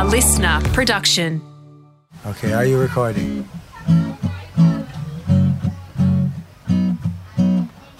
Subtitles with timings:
[0.00, 1.42] A listener production.
[2.24, 3.46] Okay, are you recording?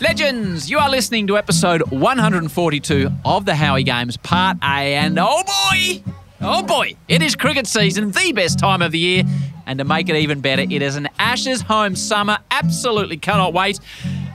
[0.01, 4.95] Legends, you are listening to episode 142 of the Howie Games, Part A.
[4.95, 6.03] And oh boy,
[6.41, 9.25] oh boy, it is cricket season, the best time of the year.
[9.67, 12.39] And to make it even better, it is an Ashes home summer.
[12.51, 13.79] Absolutely cannot wait.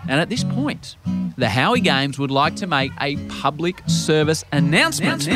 [0.08, 0.98] And at this point,
[1.36, 5.28] the Howie Games would like to make a public service announcement.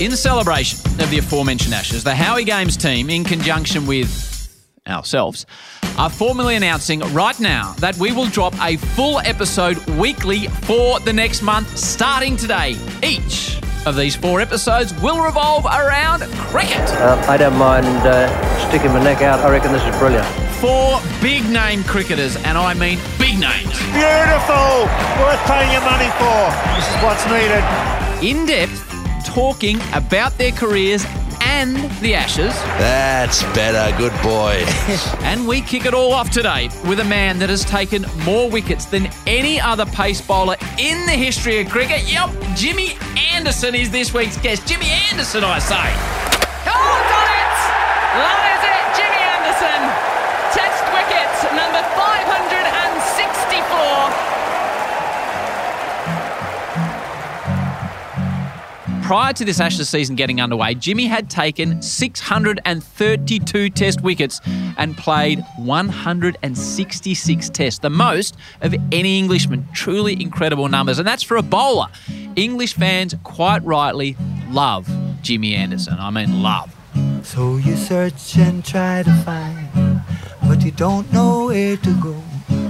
[0.00, 4.08] In celebration of the aforementioned Ashes, the Howie Games team, in conjunction with
[4.86, 5.44] ourselves,
[5.98, 11.12] are formally announcing right now that we will drop a full episode weekly for the
[11.12, 12.76] next month, starting today.
[13.02, 16.78] Each of these four episodes will revolve around cricket.
[16.78, 19.40] Uh, I don't mind uh, sticking my neck out.
[19.40, 20.26] I reckon this is brilliant.
[20.60, 23.74] Four big name cricketers, and I mean big names.
[23.90, 24.86] Beautiful!
[25.18, 26.54] Worth paying your money for.
[26.76, 27.64] This is what's needed.
[28.22, 28.87] In depth,
[29.24, 31.04] talking about their careers
[31.40, 32.52] and the Ashes.
[32.78, 33.96] That's better.
[33.96, 34.64] Good boy.
[35.28, 38.86] And we kick it all off today with a man that has taken more wickets
[38.86, 42.10] than any other pace bowler in the history of cricket.
[42.10, 42.96] Yep, Jimmy
[43.32, 44.66] Anderson is this week's guest.
[44.66, 45.76] Jimmy Anderson, I say.
[46.66, 47.17] Oh,
[59.08, 64.38] Prior to this Ashes season getting underway, Jimmy had taken 632 test wickets
[64.76, 69.66] and played 166 tests, the most of any Englishman.
[69.72, 71.86] Truly incredible numbers, and that's for a bowler.
[72.36, 74.14] English fans quite rightly
[74.50, 74.86] love
[75.22, 75.96] Jimmy Anderson.
[75.98, 76.76] I mean, love.
[77.22, 80.02] So you search and try to find,
[80.46, 82.22] but you don't know where to go.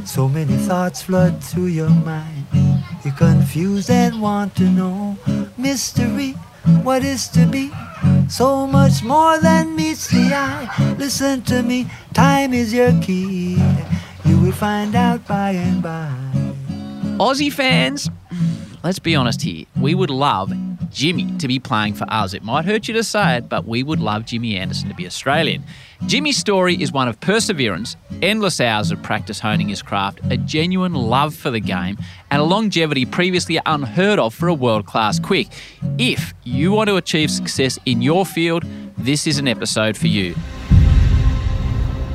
[0.05, 2.47] So many thoughts flood through your mind.
[3.05, 5.19] You're confused and want to know
[5.59, 6.33] mystery,
[6.83, 7.70] what is to be.
[8.28, 10.95] So much more than meets the eye.
[10.98, 13.60] Listen to me, time is your key.
[14.25, 16.12] You will find out by and by.
[17.19, 18.09] Aussie fans,
[18.84, 19.65] let's be honest here.
[19.81, 20.53] We would love
[20.91, 22.34] Jimmy to be playing for us.
[22.34, 25.06] It might hurt you to say it, but we would love Jimmy Anderson to be
[25.06, 25.65] Australian.
[26.06, 30.94] Jimmy's story is one of perseverance, endless hours of practice honing his craft, a genuine
[30.94, 31.99] love for the game,
[32.31, 35.49] and a longevity previously unheard of for a world class quick.
[35.99, 38.65] If you want to achieve success in your field,
[38.97, 40.34] this is an episode for you.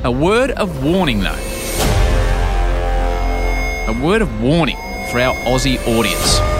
[0.04, 1.38] A word of warning, though.
[3.86, 4.76] A word of warning
[5.10, 6.53] for our Aussie audience.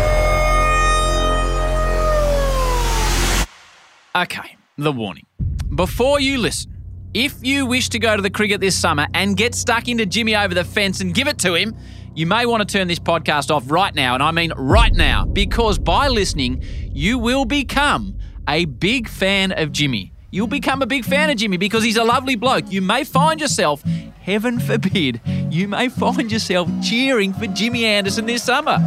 [4.16, 5.26] Okay, the warning.
[5.75, 6.72] Before you listen,
[7.14, 10.36] if you wish to go to the cricket this summer and get stuck into Jimmy
[10.36, 11.75] over the fence and give it to him,
[12.14, 15.25] you may want to turn this podcast off right now, and I mean right now,
[15.25, 18.16] because by listening, you will become
[18.48, 20.12] a big fan of Jimmy.
[20.31, 22.70] You'll become a big fan of Jimmy because he's a lovely bloke.
[22.70, 23.82] You may find yourself,
[24.20, 25.20] heaven forbid,
[25.50, 28.78] you may find yourself cheering for Jimmy Anderson this summer.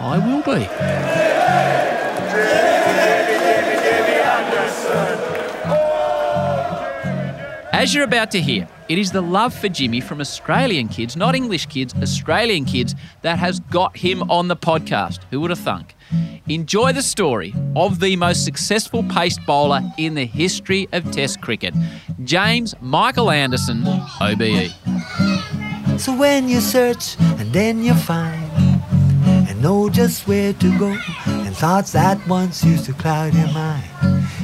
[0.00, 0.66] I will be.
[7.80, 11.34] As you're about to hear, it is the love for Jimmy from Australian kids, not
[11.34, 15.20] English kids, Australian kids, that has got him on the podcast.
[15.30, 15.94] Who would have thunk?
[16.46, 21.72] Enjoy the story of the most successful pace bowler in the history of Test cricket,
[22.22, 23.82] James Michael Anderson,
[24.20, 24.68] OBE.
[25.98, 28.44] So when you search and then you find
[29.48, 33.84] and know just where to go and thoughts that once used to cloud your mind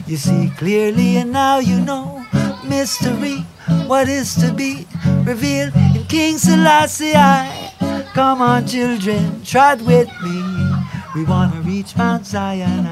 [0.07, 2.25] you see clearly and now you know
[2.69, 3.45] mystery.
[3.87, 4.87] What is to be
[5.25, 7.73] revealed in King Selassie I
[8.15, 10.43] come on children trot with me.
[11.15, 12.87] We want to reach Mount Zion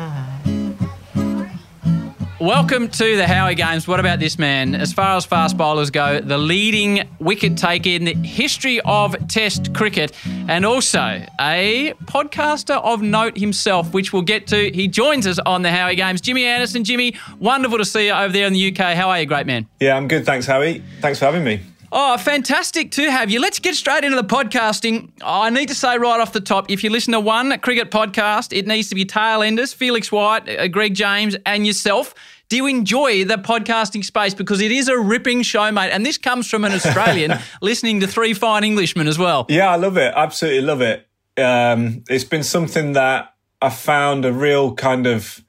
[2.44, 3.88] Welcome to the Howie Games.
[3.88, 4.74] What about this man?
[4.74, 9.72] As far as fast bowlers go, the leading wicket taker in the history of Test
[9.72, 14.70] cricket, and also a podcaster of note himself, which we'll get to.
[14.70, 16.20] He joins us on the Howie Games.
[16.20, 16.84] Jimmy Anderson.
[16.84, 18.94] Jimmy, wonderful to see you over there in the UK.
[18.94, 19.66] How are you, great man?
[19.80, 20.26] Yeah, I'm good.
[20.26, 20.82] Thanks, Howie.
[21.00, 21.62] Thanks for having me.
[21.96, 23.40] Oh, fantastic to have you.
[23.40, 25.12] Let's get straight into the podcasting.
[25.22, 28.54] I need to say right off the top if you listen to one cricket podcast,
[28.54, 32.12] it needs to be Tailenders, Felix White, uh, Greg James, and yourself.
[32.48, 34.34] Do you enjoy the podcasting space?
[34.34, 35.90] Because it is a ripping show, mate.
[35.90, 39.46] And this comes from an Australian listening to three fine Englishmen as well.
[39.48, 40.12] Yeah, I love it.
[40.14, 41.08] Absolutely love it.
[41.38, 45.42] Um, it's been something that I found a real kind of.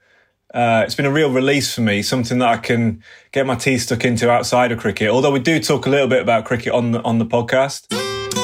[0.54, 3.04] Uh, it's been a real release for me, something that I can
[3.34, 5.10] get my teeth stuck into outside of cricket.
[5.10, 7.88] Although we do talk a little bit about cricket on the on the podcast.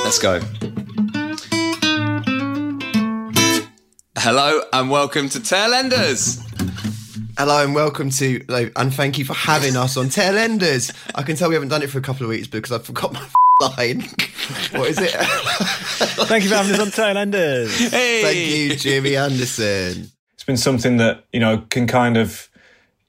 [0.03, 0.41] Let's go.
[4.17, 6.50] Hello and welcome to Tailenders.
[7.43, 8.45] Hello and welcome to,
[8.75, 10.95] and thank you for having us on Tailenders.
[11.15, 13.13] I can tell we haven't done it for a couple of weeks because I forgot
[13.13, 13.27] my
[13.61, 14.01] line.
[14.73, 15.09] what is it?
[16.27, 17.89] Thank you for having us on Tailenders.
[17.89, 18.21] Hey.
[18.21, 20.11] Thank you, Jimmy Anderson.
[20.35, 22.47] It's been something that you know can kind of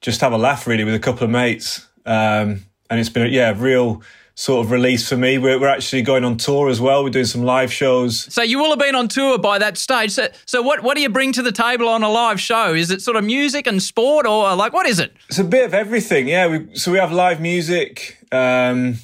[0.01, 3.29] just have a laugh really with a couple of mates, um, and it's been a,
[3.29, 4.01] yeah real
[4.35, 5.37] sort of release for me.
[5.37, 7.03] We're, we're actually going on tour as well.
[7.03, 8.33] We're doing some live shows.
[8.33, 10.11] So you will have been on tour by that stage.
[10.11, 12.73] So, so what, what do you bring to the table on a live show?
[12.73, 15.13] Is it sort of music and sport, or like what is it?
[15.29, 16.47] It's a bit of everything, yeah.
[16.47, 18.17] We, so we have live music.
[18.31, 18.95] Um,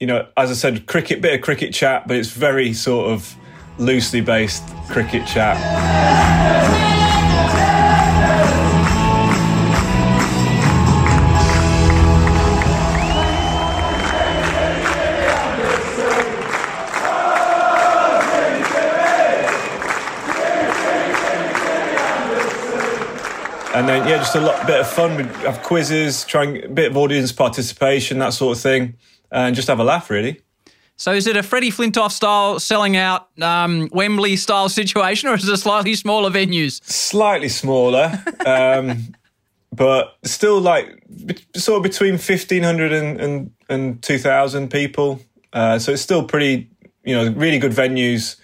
[0.00, 3.36] you know, as I said, cricket, bit of cricket chat, but it's very sort of
[3.78, 6.81] loosely based cricket chat.
[23.74, 25.16] And then yeah, just a lot bit of fun.
[25.16, 28.96] We have quizzes, trying a bit of audience participation, that sort of thing,
[29.30, 30.42] and just have a laugh really.
[30.96, 35.48] So is it a Freddie Flintoff style selling out um, Wembley style situation, or is
[35.48, 36.84] it slightly smaller venues?
[36.84, 39.14] Slightly smaller, um,
[39.72, 41.02] but still like
[41.56, 45.20] sort of between fifteen hundred and, and, and two thousand people.
[45.52, 46.70] Uh, so it's still pretty,
[47.04, 48.36] you know, really good venues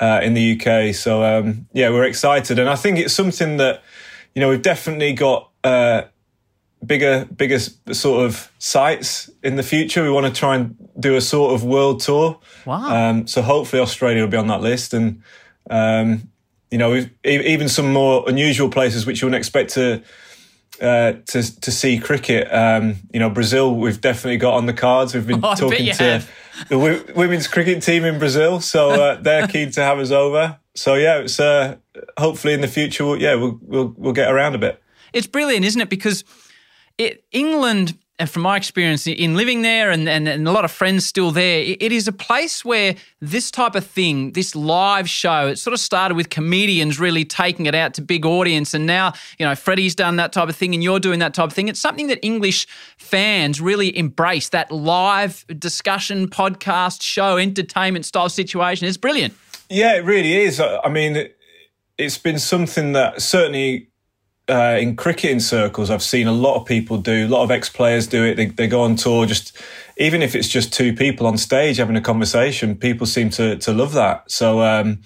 [0.00, 0.94] uh, in the UK.
[0.94, 3.82] So um, yeah, we're excited, and I think it's something that
[4.34, 6.02] you know we've definitely got uh,
[6.84, 10.02] bigger, bigger sort of sites in the future.
[10.02, 12.38] We want to try and do a sort of world tour.
[12.66, 13.10] Wow.
[13.10, 15.22] Um, so hopefully Australia will be on that list, and
[15.70, 16.28] um,
[16.70, 20.02] you know we've, e- even some more unusual places which you wouldn't expect to.
[20.82, 23.76] Uh, to to see cricket, um, you know, Brazil.
[23.76, 25.14] We've definitely got on the cards.
[25.14, 26.30] We've been Oh, talking to have.
[26.68, 30.58] the w- women's cricket team in Brazil, so uh, they're keen to have us over.
[30.74, 31.76] So yeah, it's uh,
[32.18, 34.82] hopefully in the future, we'll, yeah, we'll, we'll we'll get around a bit.
[35.12, 35.88] It's brilliant, isn't it?
[35.88, 36.24] Because
[36.98, 40.70] it, England, and from my experience in living there and, and, and a lot of
[40.70, 45.08] friends still there, it- it is a place where this type of thing, this live
[45.08, 48.72] show, it sort of started with comedians really taking it out to big audience.
[48.74, 51.46] And now, you know, Freddie's done that type of thing and you're doing that type
[51.46, 51.66] of thing.
[51.68, 52.66] It's something that English
[52.98, 58.86] fans really embrace, that live discussion, podcast, show, entertainment style situation.
[58.86, 59.34] It's brilliant.
[59.70, 60.60] Yeah, it really is.
[60.60, 61.36] I mean, it-
[61.96, 63.88] it's been something that certainly
[64.48, 67.26] uh, in cricketing circles, I've seen a lot of people do.
[67.26, 68.34] A lot of ex-players do it.
[68.34, 69.24] They, they go on tour.
[69.26, 69.56] Just
[69.96, 73.72] even if it's just two people on stage having a conversation, people seem to to
[73.72, 74.30] love that.
[74.30, 75.00] So um,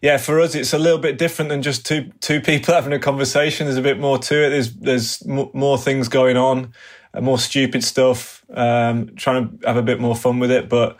[0.00, 2.98] yeah, for us, it's a little bit different than just two two people having a
[3.00, 3.66] conversation.
[3.66, 4.50] There's a bit more to it.
[4.50, 6.72] There's there's m- more things going on,
[7.14, 8.44] uh, more stupid stuff.
[8.54, 10.98] Um, trying to have a bit more fun with it, but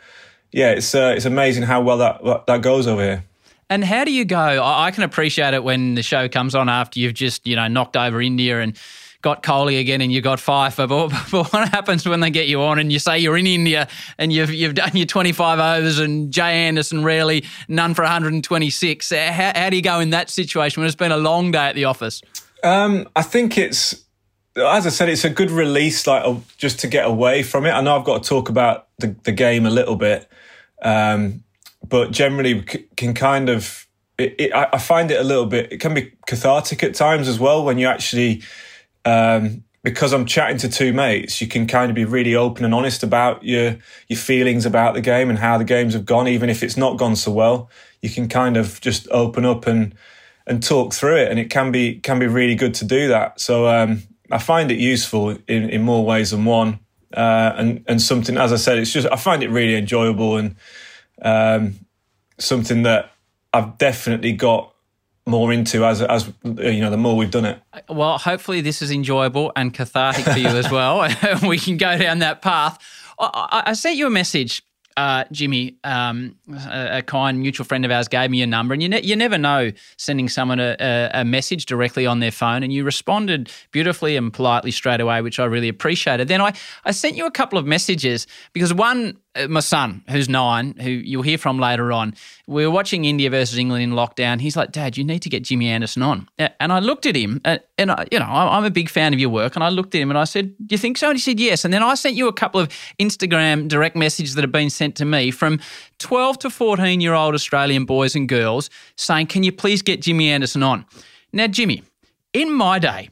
[0.55, 3.25] yeah, it's uh, it's amazing how well that that goes over here.
[3.69, 4.63] And how do you go?
[4.63, 7.97] I can appreciate it when the show comes on after you've just, you know, knocked
[7.97, 8.77] over India and
[9.21, 10.87] got Kohli again and you got fifer.
[10.95, 13.89] But, but what happens when they get you on and you say you're in India
[14.17, 19.11] and you've you've done your 25 overs and Jay Anderson rarely none for 126?
[19.11, 21.75] How, how do you go in that situation when it's been a long day at
[21.75, 22.21] the office?
[22.63, 23.93] Um, I think it's,
[24.55, 26.23] as I said, it's a good release, like
[26.57, 27.71] just to get away from it.
[27.71, 30.29] I know I've got to talk about the, the game a little bit,
[30.85, 31.43] um,
[31.85, 33.81] but generally c- can kind of.
[34.17, 35.73] It, it, I find it a little bit.
[35.73, 38.43] It can be cathartic at times as well when you actually,
[39.03, 42.73] um, because I'm chatting to two mates, you can kind of be really open and
[42.73, 43.77] honest about your
[44.07, 46.97] your feelings about the game and how the games have gone, even if it's not
[46.97, 47.69] gone so well.
[48.01, 49.93] You can kind of just open up and
[50.47, 53.41] and talk through it, and it can be can be really good to do that.
[53.41, 56.79] So um, I find it useful in, in more ways than one,
[57.15, 60.55] uh, and and something as I said, it's just I find it really enjoyable and
[61.21, 61.75] um,
[62.37, 63.11] something that
[63.53, 64.73] I've definitely got
[65.25, 67.59] more into as as you know the more we've done it.
[67.89, 71.07] Well, hopefully this is enjoyable and cathartic for you as well.
[71.47, 72.79] we can go down that path.
[73.17, 74.63] I, I sent you a message,
[74.97, 75.77] uh, Jimmy.
[75.83, 76.35] Um,
[76.67, 79.15] a, a kind mutual friend of ours gave me your number, and you ne- you
[79.15, 83.51] never know sending someone a, a, a message directly on their phone, and you responded
[83.71, 86.27] beautifully and politely straight away, which I really appreciated.
[86.27, 86.53] Then I
[86.85, 89.17] I sent you a couple of messages because one.
[89.35, 92.15] Uh, My son, who's nine, who you'll hear from later on,
[92.47, 94.39] we were watching India versus England in lockdown.
[94.39, 97.41] He's like, "Dad, you need to get Jimmy Anderson on." And I looked at him,
[97.45, 99.55] uh, and I, you know, I'm a big fan of your work.
[99.55, 101.39] And I looked at him and I said, "Do you think so?" And he said,
[101.39, 104.69] "Yes." And then I sent you a couple of Instagram direct messages that have been
[104.69, 105.59] sent to me from
[105.99, 110.29] 12 to 14 year old Australian boys and girls saying, "Can you please get Jimmy
[110.29, 110.85] Anderson on?"
[111.33, 111.83] Now, Jimmy,
[112.33, 113.09] in my day,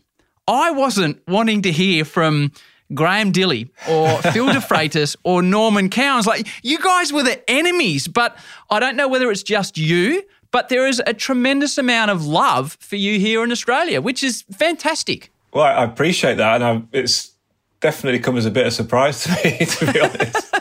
[0.47, 2.51] I wasn't wanting to hear from
[2.93, 6.27] Graham Dilley or Phil DeFreitas or Norman Cowans.
[6.27, 8.37] Like, you guys were the enemies, but
[8.69, 12.77] I don't know whether it's just you, but there is a tremendous amount of love
[12.79, 15.31] for you here in Australia, which is fantastic.
[15.51, 17.31] Well, I appreciate that, and I, it's
[17.79, 20.55] definitely come as a bit of a surprise to me, to be honest.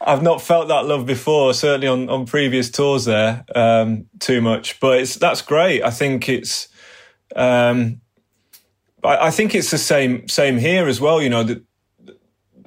[0.00, 4.80] I've not felt that love before, certainly on, on previous tours there, um, too much.
[4.80, 5.82] But it's that's great.
[5.82, 6.68] I think it's,
[7.34, 8.01] um,
[9.04, 11.20] I, I think it's the same same here as well.
[11.22, 11.64] You know, that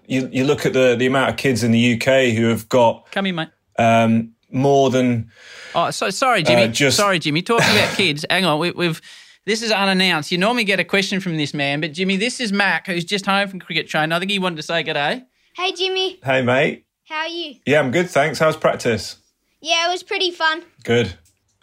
[0.08, 3.12] you you look at the the amount of kids in the UK who have got
[3.12, 3.50] Come in, mate.
[3.78, 5.32] um, more than
[5.74, 6.64] Oh, so sorry, Jimmy.
[6.64, 7.42] Uh, just- Sorry, Jimmy.
[7.42, 8.26] Talking about kids.
[8.30, 9.02] Hang on, we, we've.
[9.46, 10.32] This is unannounced.
[10.32, 13.26] You normally get a question from this man, but Jimmy, this is Mac, who's just
[13.28, 14.12] home from cricket training.
[14.12, 15.24] I think he wanted to say good day.
[15.56, 16.86] Hey Jimmy, hey mate.
[17.08, 17.56] how are you?
[17.66, 18.40] Yeah, I'm good, thanks.
[18.40, 19.18] How's practice?
[19.62, 20.64] Yeah, it was pretty fun.
[20.84, 21.08] Good.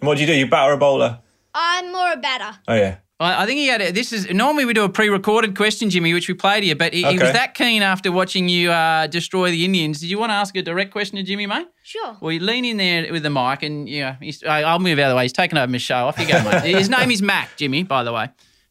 [0.01, 0.35] And what do you do?
[0.35, 1.19] You bat or a bowler?
[1.55, 2.59] I'm more a batter.
[2.69, 2.97] Oh yeah.
[3.23, 3.81] I I think he had.
[3.81, 6.77] A, this is normally we do a pre-recorded question, Jimmy, which we played here.
[6.77, 10.01] But he, he was that keen after watching you uh, destroy the Indians.
[10.01, 11.69] Did you want to ask a direct question to Jimmy, mate?
[11.83, 12.17] Sure.
[12.21, 15.07] Well, you lean in there with the mic, and yeah, he's, I- I'll move out
[15.07, 15.25] of the way.
[15.25, 16.07] He's taking over my show.
[16.07, 16.63] Off you go, mate.
[16.79, 17.83] His name is Mac, Jimmy.
[17.83, 18.29] By the way.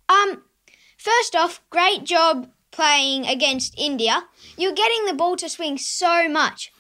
[0.10, 0.42] Um,
[0.98, 4.24] first off, great job playing against India.
[4.58, 6.72] You're getting the ball to swing so much.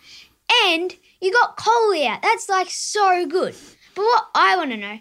[0.65, 2.21] And you got Kohli out.
[2.21, 3.55] That's like so good.
[3.95, 4.99] But what I want to know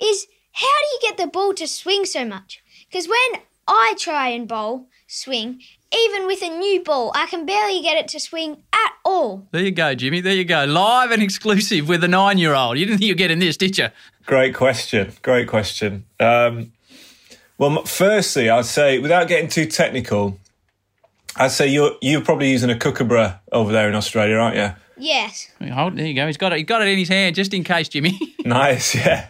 [0.00, 2.62] is how do you get the ball to swing so much?
[2.88, 5.60] Because when I try and bowl, swing,
[5.94, 9.46] even with a new ball, I can barely get it to swing at all.
[9.50, 10.20] There you go, Jimmy.
[10.20, 10.64] There you go.
[10.64, 12.78] Live and exclusive with a nine-year-old.
[12.78, 13.88] You didn't think you'd get in this, did you?
[14.26, 15.12] Great question.
[15.22, 16.04] Great question.
[16.18, 16.72] Um,
[17.58, 20.38] well, firstly, I'd say, without getting too technical,
[21.36, 24.70] I'd say you're you're probably using a kookaburra over there in Australia, aren't you?
[24.96, 25.48] Yes.
[25.72, 26.26] Hold, there you go.
[26.26, 26.58] He's got it.
[26.58, 28.18] He got it in his hand just in case, Jimmy.
[28.44, 29.28] Nice, yeah.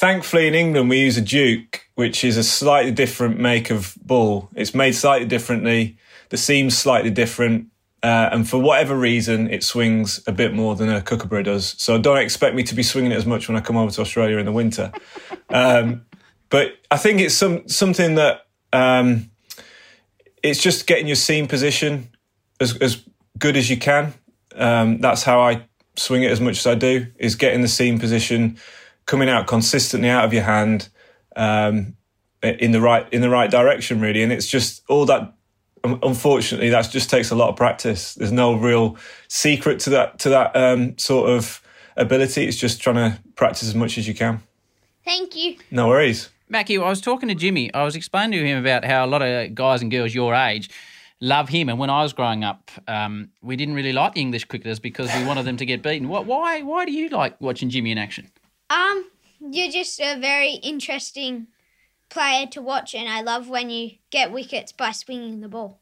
[0.00, 4.48] Thankfully, in England, we use a Duke, which is a slightly different make of ball.
[4.54, 5.98] It's made slightly differently.
[6.30, 7.66] The seam's slightly different.
[8.02, 11.74] Uh, and for whatever reason, it swings a bit more than a kookaburra does.
[11.76, 14.00] So don't expect me to be swinging it as much when I come over to
[14.00, 14.90] Australia in the winter.
[15.50, 16.06] um,
[16.48, 19.30] but I think it's some something that um,
[20.42, 22.08] it's just getting your seam position
[22.58, 23.04] as, as
[23.38, 24.14] good as you can.
[24.54, 25.66] Um, that's how I
[25.96, 28.56] swing it as much as I do, is getting the seam position,
[29.10, 30.88] coming out consistently out of your hand
[31.34, 31.96] um,
[32.44, 34.22] in the right in the right direction, really.
[34.22, 35.34] And it's just all that.
[35.82, 38.14] Unfortunately, that just takes a lot of practice.
[38.14, 38.96] There's no real
[39.28, 41.60] secret to that to that um, sort of
[41.96, 42.46] ability.
[42.46, 44.42] It's just trying to practice as much as you can.
[45.04, 45.56] Thank you.
[45.70, 46.28] No worries.
[46.48, 47.72] Mackie, I was talking to Jimmy.
[47.74, 50.70] I was explaining to him about how a lot of guys and girls your age
[51.20, 51.68] love him.
[51.68, 55.12] And when I was growing up, um, we didn't really like the English cricketers because
[55.16, 56.08] we wanted them to get beaten.
[56.08, 56.62] Why?
[56.62, 58.30] Why do you like watching Jimmy in action?
[58.70, 59.10] Um,
[59.40, 61.48] you're just a very interesting
[62.08, 65.80] player to watch, and I love when you get wickets by swinging the ball.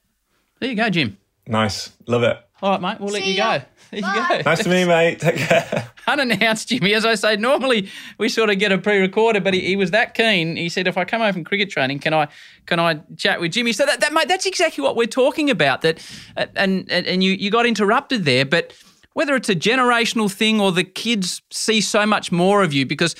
[0.60, 1.18] There you go, Jim.
[1.46, 1.92] Nice.
[2.06, 2.38] Love it.
[2.60, 3.00] All right, mate.
[3.00, 3.58] We'll let you ya.
[3.58, 3.64] go.
[3.90, 4.28] There Bye.
[4.28, 4.42] you go.
[4.50, 5.20] Nice to meet you, mate.
[5.20, 5.90] Take care.
[6.08, 6.94] Unannounced, Jimmy.
[6.94, 10.14] As I say, normally we sort of get a pre-recorded, but he, he was that
[10.14, 10.56] keen.
[10.56, 12.28] He said, "If I come home from cricket training, can I
[12.66, 15.82] can I chat with Jimmy?" So that, that mate, that's exactly what we're talking about.
[15.82, 16.04] That
[16.36, 18.72] uh, and and, and you you got interrupted there, but
[19.18, 23.16] whether it's a generational thing or the kids see so much more of you because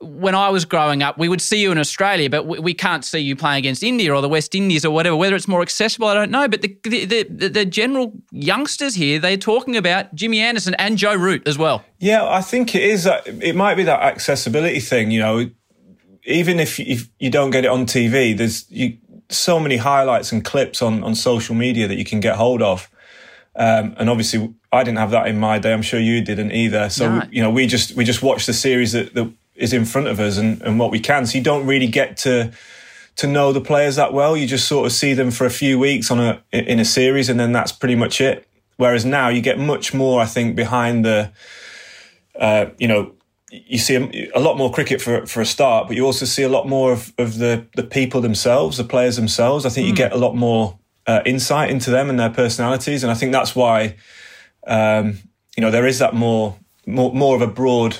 [0.00, 3.04] when I was growing up, we would see you in Australia, but we, we can't
[3.04, 5.16] see you playing against India or the West Indies or whatever.
[5.16, 6.48] Whether it's more accessible, I don't know.
[6.48, 11.14] But the the, the, the general youngsters here, they're talking about Jimmy Anderson and Joe
[11.14, 11.84] Root as well.
[11.98, 13.06] Yeah, I think it is.
[13.26, 15.10] It might be that accessibility thing.
[15.10, 15.50] You know,
[16.24, 18.96] even if you, if you don't get it on TV, there's you,
[19.28, 22.88] so many highlights and clips on on social media that you can get hold of.
[23.56, 25.72] Um, and obviously, I didn't have that in my day.
[25.72, 26.88] I'm sure you didn't either.
[26.90, 27.22] So No.
[27.30, 30.18] you know, we just we just watch the series that, that is in front of
[30.18, 31.26] us and, and what we can.
[31.26, 32.50] So you don't really get to
[33.16, 34.36] to know the players that well.
[34.36, 37.28] You just sort of see them for a few weeks on a in a series,
[37.28, 38.46] and then that's pretty much it.
[38.76, 41.30] Whereas now you get much more, I think, behind the
[42.38, 43.12] uh, you know,
[43.50, 46.42] you see a, a lot more cricket for for a start, but you also see
[46.42, 49.64] a lot more of, of the the people themselves, the players themselves.
[49.64, 53.12] I think you get a lot more uh, insight into them and their personalities, and
[53.12, 53.94] I think that's why
[54.66, 55.18] um,
[55.56, 56.56] you know there is that more
[56.86, 57.96] more more of a broad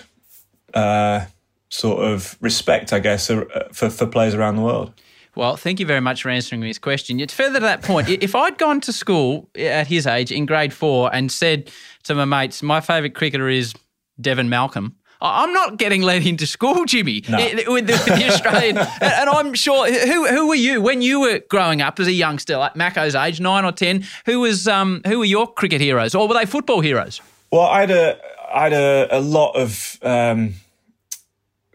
[0.75, 1.27] uh,
[1.69, 4.93] sort of respect, I guess, uh, for for players around the world.
[5.37, 7.19] Well, thank you very much for answering this question.
[7.19, 10.73] Yet further to that point, if I'd gone to school at his age in grade
[10.73, 11.73] four and said
[12.05, 13.75] to my mates, my favourite cricketer is
[14.21, 17.39] Devon Malcolm, I'm not getting let into school, Jimmy, No.
[17.39, 18.77] with the, with the Australian.
[19.01, 22.57] and, I'm sure, who who were you when you were growing up as a youngster,
[22.57, 24.05] like Mako's age, nine or ten?
[24.27, 27.21] Who was um who were your cricket heroes, or were they football heroes?
[27.51, 28.19] Well, I had a
[28.55, 30.55] I had a, a lot of um,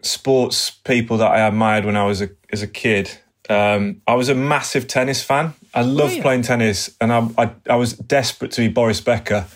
[0.02, 3.18] sports people that I admired when I was a as a kid.
[3.48, 5.54] Um, I was a massive tennis fan.
[5.74, 6.22] I loved you?
[6.22, 9.46] playing tennis, and I, I I was desperate to be Boris Becker.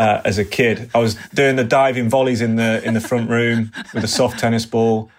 [0.00, 3.28] Uh, as a kid, I was doing the diving volleys in the in the front
[3.28, 5.10] room with a soft tennis ball.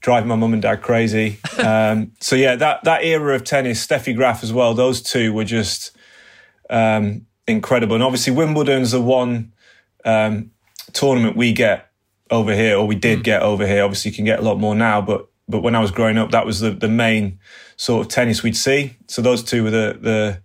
[0.00, 1.38] driving my mum and dad crazy.
[1.58, 4.74] Um, so yeah, that that era of tennis, Steffi Graf as well.
[4.74, 5.96] Those two were just
[6.70, 7.94] um, incredible.
[7.94, 9.52] And obviously, Wimbledon's the one
[10.04, 10.50] um,
[10.92, 11.90] tournament we get
[12.30, 13.82] over here, or we did get over here.
[13.84, 16.30] Obviously, you can get a lot more now, but but when I was growing up,
[16.32, 17.38] that was the the main
[17.76, 18.96] sort of tennis we'd see.
[19.08, 20.40] So those two were the the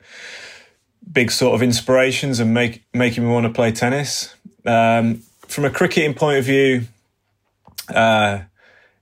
[1.10, 4.36] big sort of inspirations and make making me want to play tennis.
[4.66, 6.84] Um, from a cricketing point of view,
[7.94, 8.40] uh,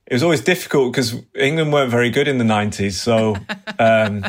[0.06, 3.00] it was always difficult because England weren't very good in the nineties.
[3.00, 3.36] So,
[3.78, 4.24] um,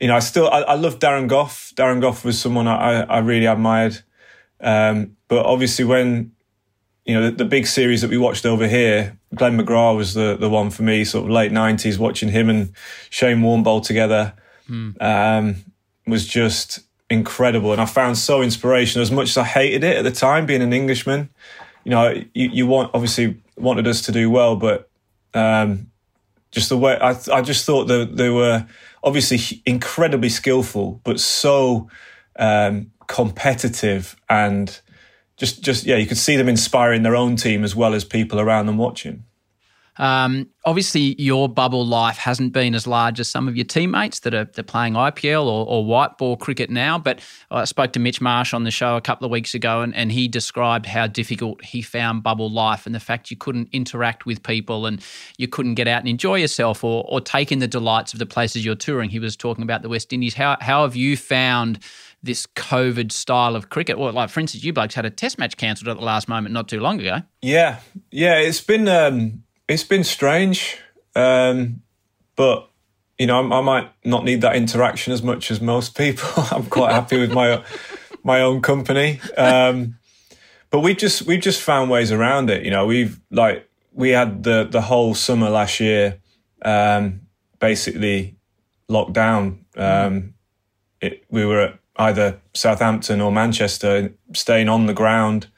[0.00, 1.72] you know, I still I, I love Darren Gough.
[1.74, 3.98] Darren Gough was someone I, I really admired.
[4.60, 6.32] Um, but obviously, when
[7.04, 10.36] you know the, the, big series that we watched over here, Glenn McGrath was the
[10.38, 11.04] the one for me.
[11.04, 12.72] Sort of late nineties, watching him and
[13.10, 14.34] Shane Warne together
[14.68, 15.00] mm.
[15.00, 15.56] um,
[16.06, 16.80] was just
[17.10, 19.02] incredible, and I found so inspirational.
[19.02, 21.28] As much as I hated it at the time, being an Englishman,
[21.84, 24.88] you know, you, you want obviously wanted us to do well, but
[25.34, 25.90] um,
[26.50, 28.66] just the way I, I just thought that they were
[29.02, 31.88] obviously incredibly skillful, but so
[32.36, 34.80] um, competitive and
[35.36, 38.38] just, just yeah, you could see them inspiring their own team as well as people
[38.38, 39.24] around them watching.
[39.98, 44.34] Um, obviously, your bubble life hasn't been as large as some of your teammates that
[44.34, 46.98] are playing IPL or, or white ball cricket now.
[46.98, 47.20] But
[47.50, 50.10] I spoke to Mitch Marsh on the show a couple of weeks ago, and, and
[50.10, 54.42] he described how difficult he found bubble life and the fact you couldn't interact with
[54.42, 55.04] people and
[55.36, 58.26] you couldn't get out and enjoy yourself or, or take in the delights of the
[58.26, 59.10] places you're touring.
[59.10, 60.34] He was talking about the West Indies.
[60.34, 61.80] How, how have you found
[62.22, 63.98] this COVID style of cricket?
[63.98, 66.54] Well, like for instance, you blokes had a test match cancelled at the last moment
[66.54, 67.22] not too long ago.
[67.42, 67.80] Yeah,
[68.10, 68.88] yeah, it's been.
[68.88, 70.78] Um it's been strange,
[71.14, 71.82] um,
[72.36, 72.68] but
[73.18, 76.28] you know, I, I, might not need that interaction as much as most people.
[76.50, 77.64] I'm quite happy with my
[78.22, 79.20] my own company.
[79.36, 79.98] Um,
[80.70, 82.64] but we just we've just found ways around it.
[82.64, 86.18] You know, we've like we had the the whole summer last year,
[86.64, 87.22] um,
[87.58, 88.36] basically
[88.88, 89.64] locked down.
[89.76, 90.34] Um,
[91.00, 95.48] it, we were at either Southampton or Manchester, staying on the ground.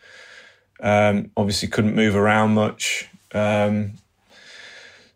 [0.80, 3.08] Um, obviously, couldn't move around much.
[3.32, 3.94] Um,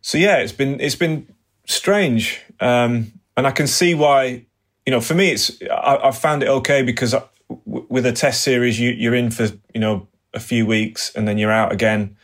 [0.08, 1.28] so yeah, it's been it's been
[1.66, 4.46] strange, um, and I can see why.
[4.86, 8.12] You know, for me, it's I, I found it okay because I, w- with a
[8.12, 11.72] test series, you, you're in for you know a few weeks and then you're out
[11.72, 12.16] again,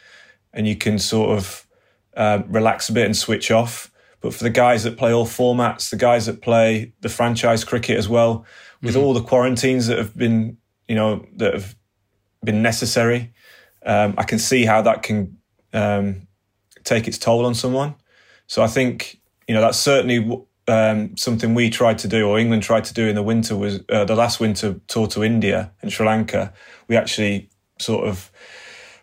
[0.54, 1.66] and you can sort of
[2.16, 3.92] uh, relax a bit and switch off.
[4.22, 7.98] But for the guys that play all formats, the guys that play the franchise cricket
[7.98, 8.46] as well,
[8.80, 9.04] with mm-hmm.
[9.04, 10.56] all the quarantines that have been,
[10.88, 11.76] you know, that have
[12.42, 13.34] been necessary,
[13.84, 15.36] um, I can see how that can
[15.74, 16.28] um,
[16.84, 17.94] take its toll on someone.
[18.46, 22.62] So I think you know that's certainly um, something we tried to do, or England
[22.62, 23.56] tried to do in the winter.
[23.56, 26.52] Was uh, the last winter tour to India and Sri Lanka?
[26.88, 28.30] We actually sort of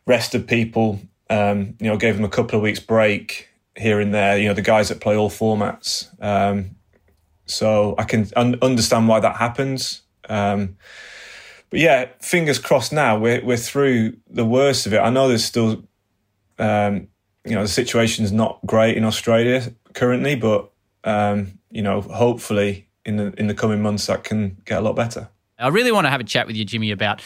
[0.06, 1.00] rested people.
[1.30, 4.38] Um, you know, gave them a couple of weeks break here and there.
[4.38, 6.10] You know, the guys that play all formats.
[6.22, 6.76] Um,
[7.46, 10.02] so I can un- understand why that happens.
[10.30, 10.78] Um,
[11.70, 12.92] but yeah, fingers crossed.
[12.94, 15.00] Now we're we're through the worst of it.
[15.00, 15.84] I know there's still
[16.60, 17.08] um,
[17.46, 20.72] you know the situation's not great in Australia currently, but
[21.04, 24.96] um, you know hopefully in the in the coming months that can get a lot
[24.96, 25.30] better.
[25.58, 27.22] I really want to have a chat with you, Jimmy, about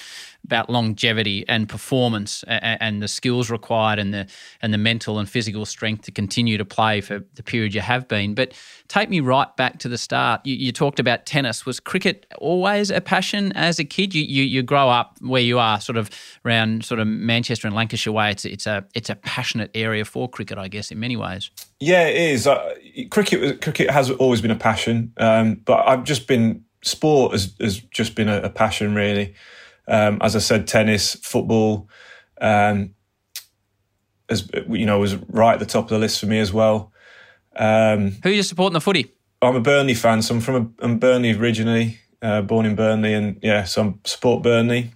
[0.45, 4.27] about longevity and performance and, and, the skills required and the
[4.61, 8.07] and the mental and physical strength to continue to play for the period you have
[8.07, 8.35] been.
[8.35, 8.53] But
[8.87, 10.41] take me right back to the start.
[10.45, 11.65] You, you talked about tennis.
[11.65, 14.13] Was cricket always a passion as a kid?
[14.13, 16.09] You, you, you grow up where you are, sort of
[16.45, 18.31] around sort of Manchester and Lancashire way.
[18.31, 21.49] It's it's a it's a passionate area for cricket, I guess, in many ways.
[21.79, 22.47] Yeah, it is.
[22.47, 22.75] Uh,
[23.09, 27.79] cricket cricket has always been a passion, um, but I've just been sport has, has
[27.79, 29.33] just been a, a passion really.
[29.87, 31.87] Um, as I said, tennis, football,
[32.41, 32.95] um,
[34.29, 36.91] as you know, was right at the top of the list for me as well.
[37.55, 39.11] Um, Who are you supporting the footy?
[39.41, 43.13] I'm a Burnley fan, so I'm from a, I'm Burnley originally, uh, born in Burnley,
[43.13, 44.91] and yeah, so I'm support Burnley.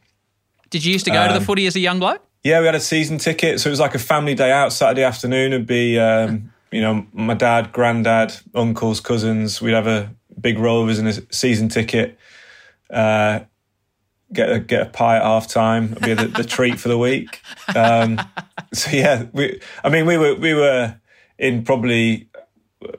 [0.69, 2.23] Did you used to go to the um, footy as a young bloke?
[2.43, 4.71] Yeah, we had a season ticket, so it was like a family day out.
[4.71, 9.61] Saturday afternoon It'd be, um, you know, my dad, granddad, uncles, cousins.
[9.61, 12.17] We'd have a big rovers and a season ticket.
[12.89, 13.41] Uh,
[14.33, 15.95] get a get a pie at half time.
[16.01, 17.41] Be the, the treat for the week.
[17.75, 18.19] Um,
[18.73, 19.59] so yeah, we.
[19.83, 20.99] I mean, we were we were
[21.37, 22.29] in probably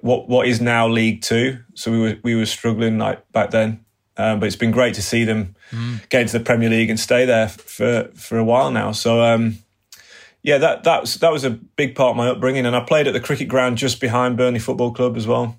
[0.00, 1.58] what what is now League Two.
[1.74, 3.84] So we were we were struggling like back then.
[4.16, 6.06] Um, but it's been great to see them mm.
[6.10, 8.92] get into the Premier League and stay there for for a while now.
[8.92, 9.58] So um,
[10.42, 13.06] yeah, that that was that was a big part of my upbringing, and I played
[13.06, 15.58] at the cricket ground just behind Burnley Football Club as well.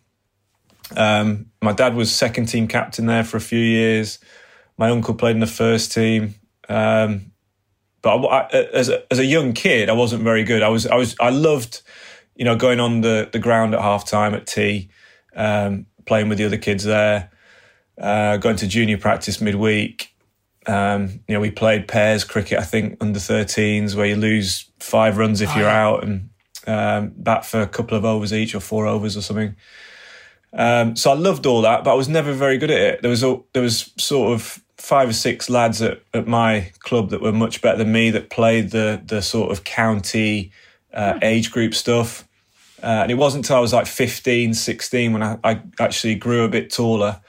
[0.95, 4.19] Um, my dad was second team captain there for a few years.
[4.81, 6.35] My uncle played in the first team.
[6.67, 7.31] Um,
[8.01, 10.61] but I, I, as a, as a young kid, I wasn't very good.
[10.61, 11.81] I was I was I loved
[12.35, 14.89] you know, going on the, the ground at half time at tea,
[15.35, 17.29] um, playing with the other kids there,
[17.99, 20.11] uh, going to junior practice midweek.
[20.65, 25.17] Um, you know, we played pairs cricket, I think, under 13s, where you lose five
[25.17, 26.29] runs if you're out and
[26.65, 29.55] um, bat for a couple of overs each or four overs or something.
[30.53, 33.01] Um, so I loved all that, but I was never very good at it.
[33.01, 37.11] There was a, there was sort of five or six lads at, at my club
[37.11, 40.51] that were much better than me that played the the sort of county
[40.93, 42.27] uh, age group stuff.
[42.83, 46.43] Uh, and it wasn't until I was like 15, 16 when I, I actually grew
[46.43, 47.21] a bit taller,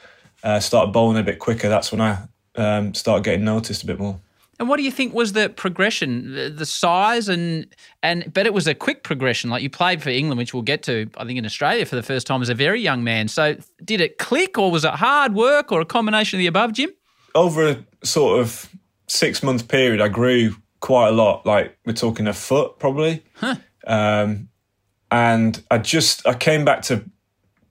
[0.43, 1.69] uh, started bowling a bit quicker.
[1.69, 2.23] That's when I
[2.57, 4.19] um, started getting noticed a bit more.
[4.59, 7.67] And what do you think was the progression, the, the size, and
[8.03, 9.51] and but it was a quick progression.
[9.51, 12.03] Like you played for England, which we'll get to, I think, in Australia for the
[12.03, 13.29] first time as a very young man.
[13.29, 16.73] So did it click, or was it hard work, or a combination of the above,
[16.73, 16.91] Jim?
[17.35, 18.68] Over a sort of
[19.09, 21.47] six month period, I grew quite a lot.
[21.47, 23.25] Like we're talking a foot probably.
[23.87, 24.49] Um,
[25.11, 27.05] and I just I came back to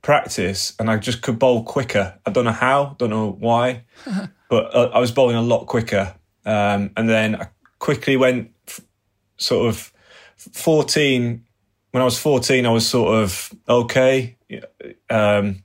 [0.01, 2.17] practice and I just could bowl quicker.
[2.25, 3.83] I don't know how, don't know why,
[4.49, 6.15] but uh, I was bowling a lot quicker.
[6.45, 7.47] Um, and then I
[7.79, 8.81] quickly went f-
[9.37, 9.91] sort of
[10.37, 11.43] 14.
[11.91, 14.37] When I was 14, I was sort of okay.
[15.09, 15.63] Um,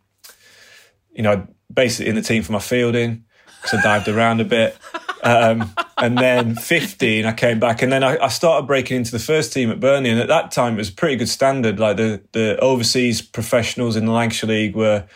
[1.13, 3.26] you know, basically in the team for my fielding
[3.67, 4.77] because I dived around a bit.
[5.23, 9.19] Um, and then 15, I came back, and then I, I started breaking into the
[9.19, 10.11] first team at Burnley.
[10.11, 11.81] And at that time, it was pretty good standard.
[11.81, 15.07] Like the the overseas professionals in the Lancashire League were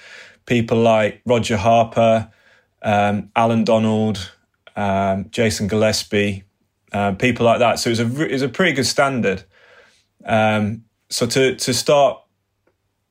[0.47, 2.31] people like Roger Harper,
[2.83, 4.33] um, Allan Donald,
[4.75, 6.45] um, Jason Gillespie,
[6.93, 7.79] uh, people like that.
[7.79, 9.45] So it was a it was a pretty good standard.
[10.25, 12.21] Um, so to to start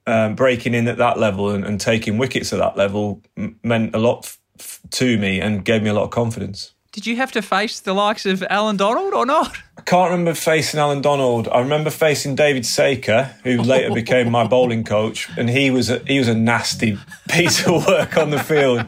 [0.05, 3.21] um, breaking in at that level and, and taking wickets at that level
[3.63, 6.73] meant a lot f- to me and gave me a lot of confidence.
[6.91, 9.55] Did you have to face the likes of Allan Donald or not?
[9.77, 11.47] I can't remember facing Allan Donald.
[11.47, 15.99] I remember facing David Saker, who later became my bowling coach, and he was a,
[15.99, 16.97] he was a nasty
[17.29, 18.85] piece of work on the field.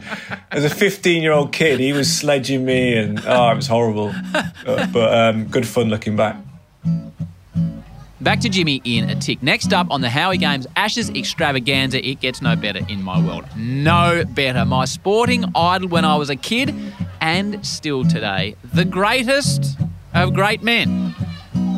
[0.50, 4.12] As a 15 year old kid, he was sledging me, and oh, it was horrible.
[4.66, 6.38] Uh, but um, good fun looking back.
[8.22, 9.42] Back to Jimmy in a tick.
[9.42, 13.46] Next up on the Howie Games Ashes extravaganza, it gets no better in my world.
[13.58, 14.64] No better.
[14.64, 16.72] My sporting idol when I was a kid
[17.20, 18.56] and still today.
[18.76, 19.76] The greatest
[20.14, 21.16] of great men,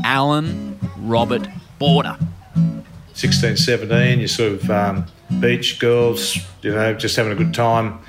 [0.03, 1.47] Allan Robert
[1.79, 2.17] Border.
[3.13, 5.05] 16, 17, you sort of um,
[5.39, 7.99] beach girls, you know, just having a good time.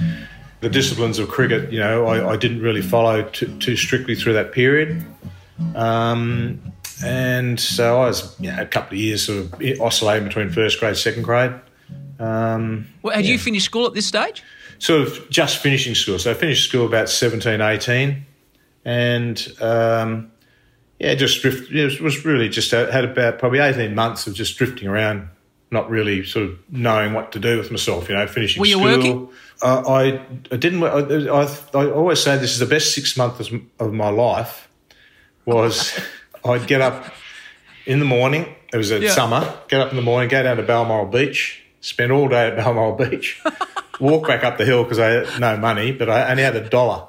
[0.60, 4.32] The disciplines of cricket, you know, I, I didn't really follow too, too strictly through
[4.32, 5.04] that period.
[5.76, 10.50] Um, and so I was, you know, a couple of years sort of oscillating between
[10.50, 11.52] first grade, second grade.
[12.18, 14.42] Um, Well, had you finished school at this stage?
[14.78, 16.18] sort of just finishing school.
[16.18, 18.26] So I finished school about 17, 18.
[18.84, 20.30] And um,
[20.98, 21.72] yeah, just drift.
[21.72, 25.28] It was really just had about probably 18 months of just drifting around,
[25.70, 28.76] not really sort of knowing what to do with myself, you know, finishing Were you
[28.78, 28.84] school.
[28.96, 29.28] working?
[29.62, 30.20] Uh, I,
[30.52, 30.82] I didn't.
[30.82, 34.68] I, I, I always say this is the best six months of my life.
[35.46, 35.98] Was
[36.44, 37.12] I'd get up
[37.86, 38.54] in the morning.
[38.72, 39.10] It was a Yeah.
[39.10, 39.54] summer.
[39.68, 42.96] Get up in the morning, go down to Balmoral Beach, spend all day at Balmoral
[42.96, 43.40] Beach,
[44.00, 46.68] walk back up the hill because I had no money, but I only had a
[46.68, 47.06] dollar.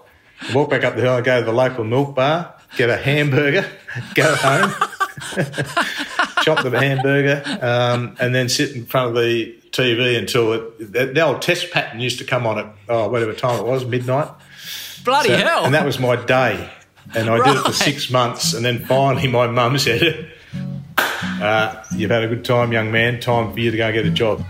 [0.54, 3.66] Walk back up the hill and go to the local milk bar, get a hamburger,
[4.16, 4.70] go home,
[6.44, 11.06] chop the hamburger, um, and then sit in front of the TV until it, the,
[11.08, 14.30] the old test pattern used to come on at oh, whatever time it was, midnight.
[15.04, 15.66] Bloody So- hell.
[15.66, 16.70] And that was my day.
[17.14, 18.54] And I did it for six months.
[18.54, 20.32] And then finally, my mum said,
[20.98, 23.20] uh, You've had a good time, young man.
[23.20, 24.44] Time for you to go and get a job.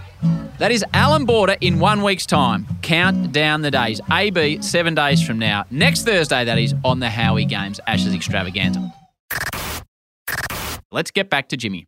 [0.58, 2.66] That is Allan Border in one week's time.
[2.82, 4.00] Count down the days.
[4.10, 5.66] AB, seven days from now.
[5.70, 8.94] Next Thursday, that is, on the Howie Games Ashes Extravaganza.
[10.92, 11.88] Let's get back to Jimmy.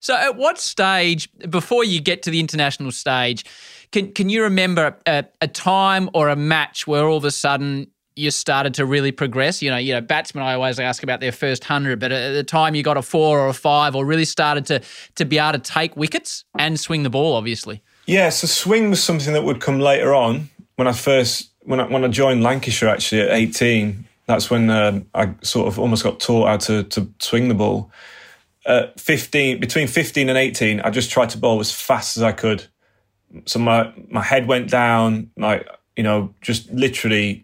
[0.00, 3.44] So, at what stage, before you get to the international stage,
[3.92, 7.86] can, can you remember a, a time or a match where all of a sudden
[8.16, 9.60] you started to really progress?
[9.62, 12.44] You know, you know, batsmen I always ask about their first hundred, but at the
[12.44, 14.82] time you got a four or a five, or really started to
[15.16, 17.82] to be able to take wickets and swing the ball, obviously.
[18.06, 21.84] Yeah, so swing was something that would come later on when I first when I,
[21.84, 24.04] when I joined Lancashire actually at 18.
[24.26, 27.90] That's when um, I sort of almost got taught how to to swing the ball.
[28.66, 32.32] At 15 between 15 and 18, I just tried to bowl as fast as I
[32.32, 32.66] could.
[33.46, 37.43] So my my head went down, like you know, just literally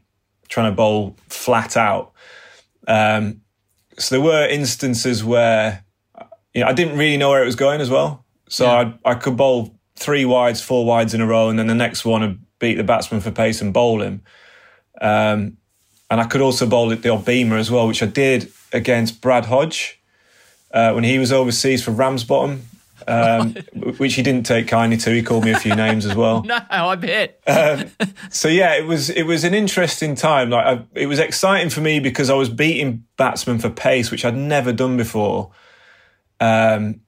[0.50, 2.12] trying to bowl flat out.
[2.86, 3.40] Um,
[3.98, 5.84] so there were instances where
[6.52, 8.24] you know I didn't really know where it was going as well.
[8.48, 11.74] So I I could bowl three wides, four wides in a row, and then the
[11.74, 14.22] next one would beat the batsman for pace and bowl him.
[15.00, 15.56] Um,
[16.10, 19.20] and I could also bowl at the odd beamer as well, which I did against
[19.20, 20.00] Brad Hodge
[20.72, 22.62] uh, when he was overseas for Ramsbottom.
[23.10, 23.54] Um,
[23.98, 25.10] which he didn't take kindly to.
[25.10, 26.44] He called me a few names as well.
[26.50, 27.40] No, I bet.
[27.46, 27.90] Um,
[28.30, 30.50] so yeah, it was it was an interesting time.
[30.50, 34.24] Like I, it was exciting for me because I was beating batsmen for pace, which
[34.24, 35.50] I'd never done before.
[36.40, 37.00] Um,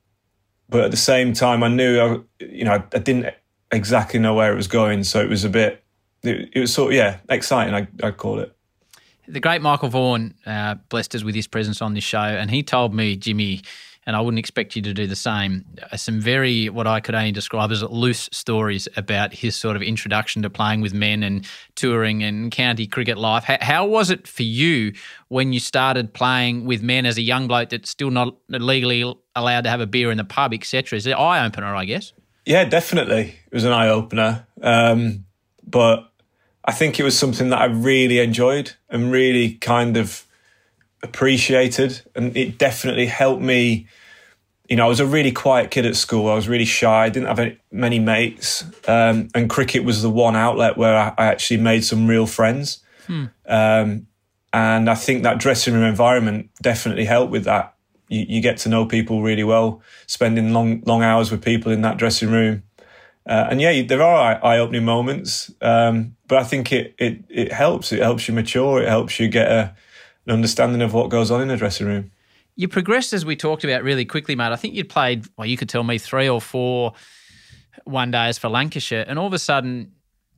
[0.69, 3.35] but at the same time, I knew I, you know I, I didn't
[3.71, 5.83] exactly know where it was going, so it was a bit.
[6.23, 7.75] It, it was sort of yeah exciting.
[7.75, 8.57] I I'd call it.
[9.29, 12.63] The great Michael Vaughan uh, blessed us with his presence on this show, and he
[12.63, 13.63] told me, Jimmy,
[14.07, 15.65] and I wouldn't expect you to do the same.
[15.91, 19.83] Uh, some very, what I could only describe as loose stories about his sort of
[19.83, 23.45] introduction to playing with men and touring and county cricket life.
[23.45, 24.93] How, how was it for you
[25.29, 29.65] when you started playing with men as a young bloke that's still not legally allowed
[29.65, 30.97] to have a beer in the pub, etc.?
[30.97, 32.13] Is it eye opener, I guess?
[32.45, 33.37] Yeah, definitely.
[33.47, 34.47] It was an eye opener.
[34.61, 35.27] Um,
[35.65, 36.11] but
[36.65, 40.27] I think it was something that I really enjoyed and really kind of
[41.03, 42.01] appreciated.
[42.15, 43.87] And it definitely helped me.
[44.69, 46.31] You know, I was a really quiet kid at school.
[46.31, 47.05] I was really shy.
[47.05, 48.65] I didn't have any, many mates.
[48.89, 52.83] Um, and cricket was the one outlet where I, I actually made some real friends.
[53.07, 53.25] Hmm.
[53.47, 54.07] Um,
[54.53, 57.75] and I think that dressing room environment definitely helped with that.
[58.09, 61.81] You, you, get to know people really well, spending long long hours with people in
[61.83, 62.63] that dressing room.
[63.27, 67.53] Uh, and yeah, there are eye opening moments, um, but I think it, it it
[67.53, 67.93] helps.
[67.93, 68.83] It helps you mature.
[68.83, 69.75] It helps you get a,
[70.27, 72.11] an understanding of what goes on in a dressing room.
[72.55, 74.53] You progressed as we talked about really quickly, mate.
[74.53, 75.27] I think you'd played.
[75.37, 76.93] Well, you could tell me three or four
[77.85, 79.93] one days for Lancashire, and all of a sudden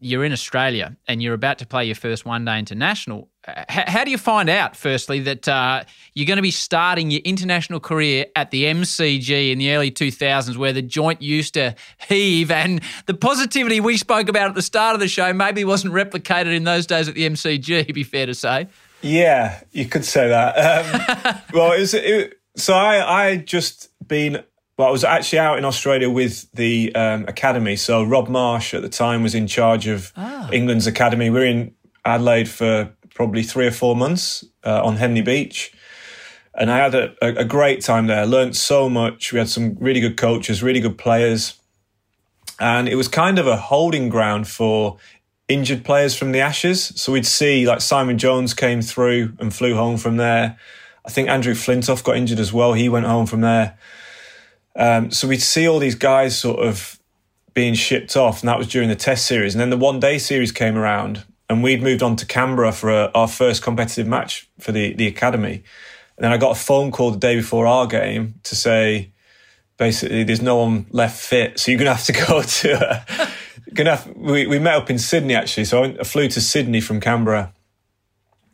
[0.05, 3.29] you're in Australia and you're about to play your first one day international.
[3.49, 7.23] H- how do you find out, firstly, that uh, you're going to be starting your
[7.25, 11.75] international career at the MCG in the early 2000s, where the joint used to
[12.07, 15.95] heave and the positivity we spoke about at the start of the show maybe wasn't
[15.95, 18.69] replicated in those days at the MCG, be fair to say?
[19.05, 20.57] Yeah, you could say that.
[20.57, 24.43] Um, well, it was, it, so I, I just been
[24.79, 27.77] well, I was actually out in Australia with the um, academy.
[27.77, 30.49] So Rod Marsh at the time was in charge of Ah.
[30.53, 31.31] England's academy.
[31.31, 35.73] We were in Adelaide for probably three or four months uh, on Henley Beach.
[36.57, 38.21] And I had a, a, a great time there.
[38.23, 39.33] I learned so much.
[39.33, 41.55] We had some really good coaches, really good players.
[42.59, 44.97] And it was kind of a holding ground for
[45.49, 46.93] injured players from the Ashes.
[46.97, 50.59] So we'd see like Simon Jones came through and flew home from there.
[51.05, 52.73] I think Andrew Flintoff got injured as well.
[52.73, 53.77] He went home from there.
[54.77, 56.99] Um, so we'd see all these guys sort of
[57.53, 59.55] being shipped off, and that was during the Test series.
[59.55, 62.91] And then the one day series came around, and we'd moved on to Canberra for
[62.91, 65.63] a, our first competitive match for the, the academy.
[66.17, 69.13] And then I got a phone call the day before our game to say,
[69.77, 72.91] basically, there's no one left fit, so you're going to have to go to.
[72.91, 73.31] Uh,
[73.75, 76.81] gonna we, we met up in Sydney actually, so I, went, I flew to Sydney
[76.81, 77.53] from Canberra.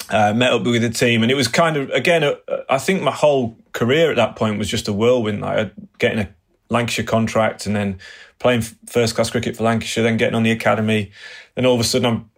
[0.09, 2.25] Uh, met up with the team, and it was kind of again.
[2.25, 2.35] Uh,
[2.69, 5.41] I think my whole career at that point was just a whirlwind.
[5.41, 6.29] Like getting a
[6.69, 8.01] Lancashire contract, and then
[8.41, 11.13] playing first class cricket for Lancashire, then getting on the academy,
[11.55, 12.31] then all of a sudden I'm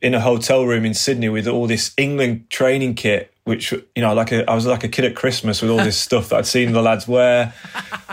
[0.00, 4.12] in a hotel room in Sydney with all this England training kit, which you know,
[4.14, 6.46] like a, I was like a kid at Christmas with all this stuff that I'd
[6.46, 7.54] seen the lads wear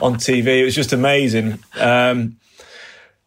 [0.01, 0.61] on TV.
[0.61, 1.59] It was just amazing.
[1.79, 2.37] Um,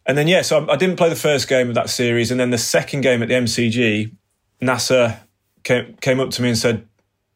[0.06, 2.40] and then yeah, so I, I didn't play the first game of that series, and
[2.40, 4.12] then the second game at the MCG,
[4.60, 5.20] Nasser
[5.62, 6.86] came came up to me and said,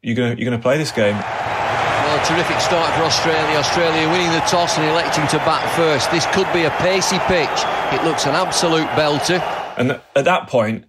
[0.03, 3.59] "You're gonna you're gonna play this game." Well, a terrific start for Australia.
[3.59, 6.11] Australia winning the toss and electing to bat first.
[6.11, 7.49] This could be a pacey pitch.
[7.93, 9.41] It looks an absolute belter.
[9.77, 10.85] And at that point,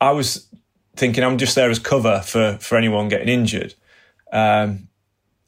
[0.00, 0.48] I was
[0.96, 3.74] thinking I'm just there as cover for for anyone getting injured,
[4.32, 4.88] um,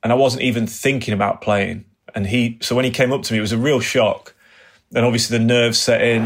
[0.02, 1.84] and I wasn't even thinking about playing.
[2.14, 4.34] And he, so when he came up to me, it was a real shock.
[4.90, 6.22] Then obviously the nerves set in.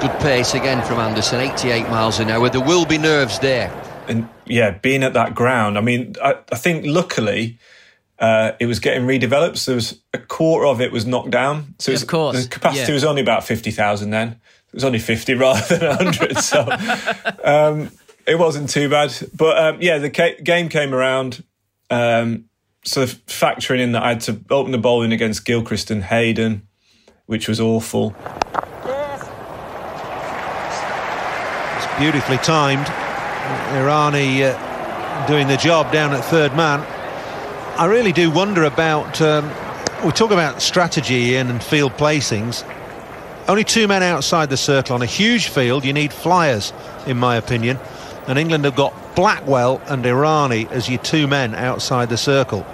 [0.00, 2.48] Good pace again from Anderson, 88 miles an hour.
[2.50, 3.72] There will be nerves there.
[4.08, 7.58] And yeah, being at that ground, I mean, I, I think luckily
[8.18, 9.56] uh, it was getting redeveloped.
[9.56, 11.74] So there was a quarter of it was knocked down.
[11.78, 12.94] So Yeah, it was, of course, the capacity yeah.
[12.94, 14.28] was only about 50,000 then.
[14.28, 16.38] It was only 50 rather than 100.
[16.38, 16.68] so
[17.42, 17.90] um,
[18.26, 19.14] it wasn't too bad.
[19.34, 21.42] But um, yeah, the ca- game came around.
[21.88, 22.46] Um,
[22.84, 26.68] so factoring in that I had to open the bowling against Gilchrist and Hayden,
[27.26, 28.14] which was awful.
[31.76, 32.86] It's beautifully timed.
[33.74, 36.80] Irani uh, doing the job down at third man.
[37.78, 39.20] I really do wonder about.
[39.20, 39.50] Um,
[40.04, 42.62] we talk about strategy and field placings.
[43.48, 45.84] Only two men outside the circle on a huge field.
[45.84, 46.72] You need flyers,
[47.06, 47.78] in my opinion.
[48.26, 52.66] And England have got Blackwell and Irani as your two men outside the circle.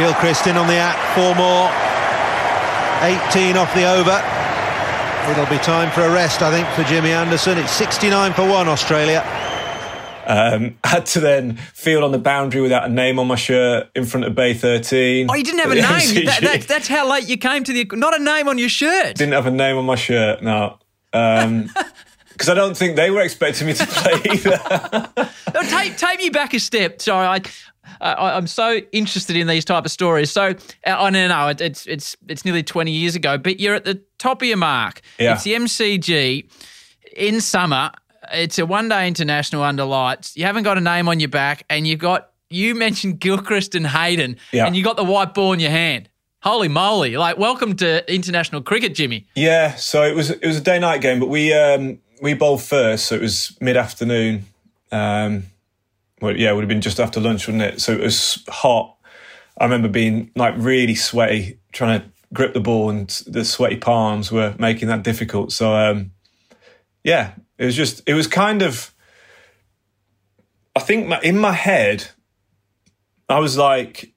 [0.00, 1.68] Gilchrist in on the act, four more.
[3.04, 4.16] 18 off the over.
[5.30, 7.58] It'll be time for a rest, I think, for Jimmy Anderson.
[7.58, 9.22] It's 69 for one, Australia.
[10.26, 14.06] Um, had to then field on the boundary without a name on my shirt in
[14.06, 15.26] front of Bay 13.
[15.30, 16.24] Oh, you didn't have a name.
[16.24, 17.86] That, that, that's how late you came to the.
[17.92, 19.16] Not a name on your shirt.
[19.16, 20.78] Didn't have a name on my shirt, no.
[22.32, 24.58] Because I don't think they were expecting me to play either.
[25.52, 27.02] No, take take me back a step.
[27.02, 27.42] Sorry, I.
[28.00, 30.30] I, I'm so interested in these type of stories.
[30.30, 30.54] So uh,
[30.86, 34.00] I know, no, it, it's it's it's nearly 20 years ago, but you're at the
[34.18, 35.00] top of your mark.
[35.18, 35.34] Yeah.
[35.34, 36.48] It's the MCG
[37.16, 37.90] in summer.
[38.32, 40.36] It's a one day international under lights.
[40.36, 43.86] You haven't got a name on your back, and you've got you mentioned Gilchrist and
[43.86, 44.66] Hayden, Yeah.
[44.66, 46.08] and you got the white ball in your hand.
[46.42, 47.16] Holy moly!
[47.16, 49.26] Like, welcome to international cricket, Jimmy.
[49.34, 52.62] Yeah, so it was it was a day night game, but we um, we bowled
[52.62, 54.46] first, so it was mid afternoon.
[54.90, 55.44] Um,
[56.20, 57.80] well, yeah, it would have been just after lunch, wouldn't it?
[57.80, 58.96] So it was hot.
[59.58, 64.30] I remember being like really sweaty, trying to grip the ball, and the sweaty palms
[64.30, 65.52] were making that difficult.
[65.52, 66.12] So um,
[67.04, 68.94] yeah, it was just it was kind of.
[70.76, 72.06] I think my, in my head,
[73.28, 74.14] I was like,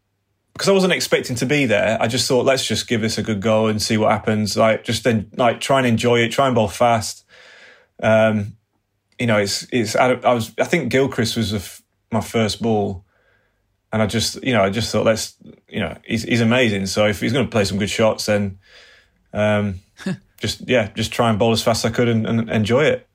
[0.53, 1.97] because I wasn't expecting to be there.
[1.99, 4.55] I just thought, let's just give this a good go and see what happens.
[4.55, 7.25] Like, just then, like, try and enjoy it, try and bowl fast.
[8.01, 8.55] Um,
[9.19, 9.95] you know, it's it's.
[9.95, 10.53] I, I was.
[10.59, 11.82] I think Gilchrist was f-
[12.13, 13.03] my first ball,
[13.91, 15.35] and I just, you know, I just thought, let's,
[15.67, 16.85] you know, he's he's amazing.
[16.87, 18.59] So if he's going to play some good shots, then,
[19.33, 19.79] um,
[20.39, 23.07] just yeah, just try and bowl as fast as I could and, and enjoy it.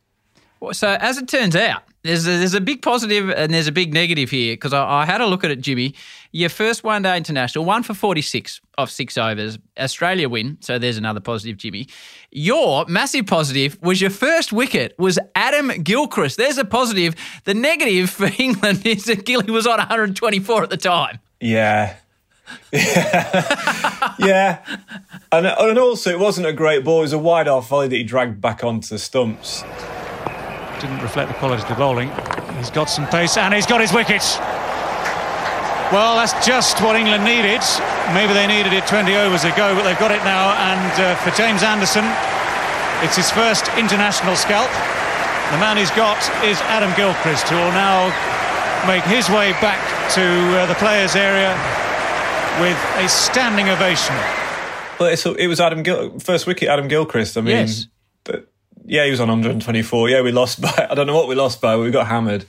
[0.61, 3.73] Well, So as it turns out, there's a, there's a big positive and there's a
[3.73, 5.95] big negative here because I, I had a look at it, Jimmy.
[6.31, 10.59] Your first one day international, one for 46 off six overs, Australia win.
[10.61, 11.89] So there's another positive, Jimmy.
[12.31, 16.37] Your massive positive was your first wicket was Adam Gilchrist.
[16.37, 17.15] There's a positive.
[17.45, 21.19] The negative for England is that Gilly was on 124 at the time.
[21.41, 21.97] Yeah.
[22.73, 24.65] yeah.
[25.33, 27.01] And, and also, it wasn't a great ball.
[27.01, 29.65] It was a wide off volley that he dragged back onto the stumps.
[30.81, 32.11] Didn't reflect the quality of the bowling.
[32.57, 34.39] He's got some pace and he's got his wickets.
[35.91, 37.63] Well, that's just what England needed.
[38.13, 40.53] Maybe they needed it 20 overs ago, but they've got it now.
[40.55, 42.05] And uh, for James Anderson,
[43.03, 44.71] it's his first international scalp.
[45.51, 48.13] The man he's got is Adam Gilchrist, who will now
[48.87, 49.81] make his way back
[50.13, 50.23] to
[50.61, 51.57] uh, the players' area
[52.61, 54.15] with a standing ovation.
[55.01, 57.39] Well, it's, it was Adam Gil, first wicket, Adam Gilchrist.
[57.39, 57.87] I mean, Yes.
[58.89, 60.09] Yeah, he was on 124.
[60.09, 62.45] Yeah, we lost by, I don't know what we lost by, but we got hammered.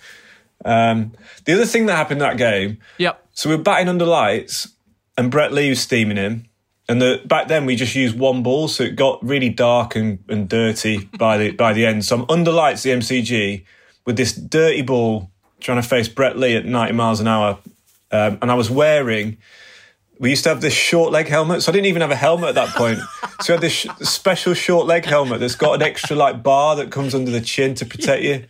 [0.65, 1.13] Um,
[1.45, 3.25] the other thing that happened that game, Yep.
[3.33, 4.69] so we were batting under lights
[5.17, 6.45] and Brett Lee was steaming him.
[6.87, 10.19] And the, back then we just used one ball, so it got really dark and,
[10.27, 12.03] and dirty by the by the end.
[12.03, 13.63] So I'm under lights, the MCG,
[14.05, 17.59] with this dirty ball trying to face Brett Lee at 90 miles an hour.
[18.11, 19.37] Um, and I was wearing,
[20.19, 21.63] we used to have this short leg helmet.
[21.63, 22.99] So I didn't even have a helmet at that point.
[23.41, 26.75] so we had this sh- special short leg helmet that's got an extra like bar
[26.75, 28.45] that comes under the chin to protect you.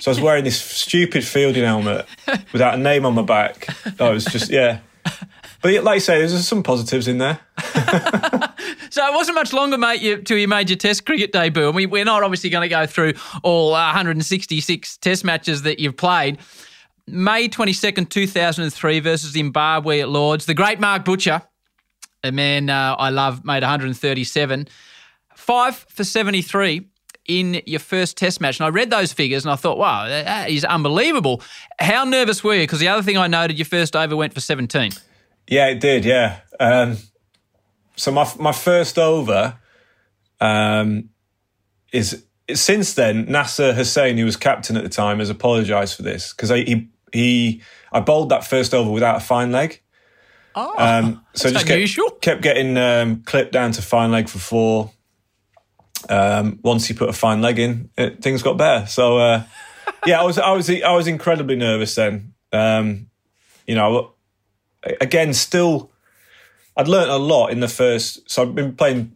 [0.00, 2.06] So I was wearing this stupid fielding helmet
[2.52, 3.68] without a name on my back.
[4.00, 4.80] I was just, yeah.
[5.60, 7.40] But like I say, there's some positives in there.
[8.90, 11.66] So it wasn't much longer, mate, you, till you made your Test cricket debut.
[11.66, 15.78] And we, we're not obviously going to go through all uh, 166 Test matches that
[15.78, 16.38] you've played.
[17.10, 20.46] May 22nd, 2003 versus Zimbabwe at Lords.
[20.46, 21.42] The great Mark Butcher,
[22.22, 24.68] a man uh, I love, made 137.
[25.34, 26.86] Five for 73
[27.26, 28.58] in your first Test match.
[28.58, 31.42] And I read those figures and I thought, wow, that is unbelievable.
[31.78, 32.62] How nervous were you?
[32.62, 34.92] Because the other thing I noted, your first over went for 17.
[35.46, 36.04] Yeah, it did.
[36.04, 36.40] Yeah.
[36.58, 36.96] Um,
[37.96, 39.58] so my my first over
[40.40, 41.10] um,
[41.92, 46.32] is since then Nasser Hussain, who was captain at the time, has apologised for this
[46.32, 49.80] because he he I bowled that first over without a fine leg.
[50.54, 52.10] Oh, Um, so that's just kept, unusual.
[52.20, 54.92] kept getting um, clipped down to fine leg for four.
[56.08, 58.86] Um, once he put a fine leg in, it, things got better.
[58.86, 59.42] So uh,
[60.06, 62.34] yeah, I was I was I was incredibly nervous then.
[62.52, 63.10] Um,
[63.66, 64.14] you know,
[65.00, 65.90] again, still,
[66.76, 68.28] I'd learnt a lot in the first.
[68.30, 69.12] So I've been playing,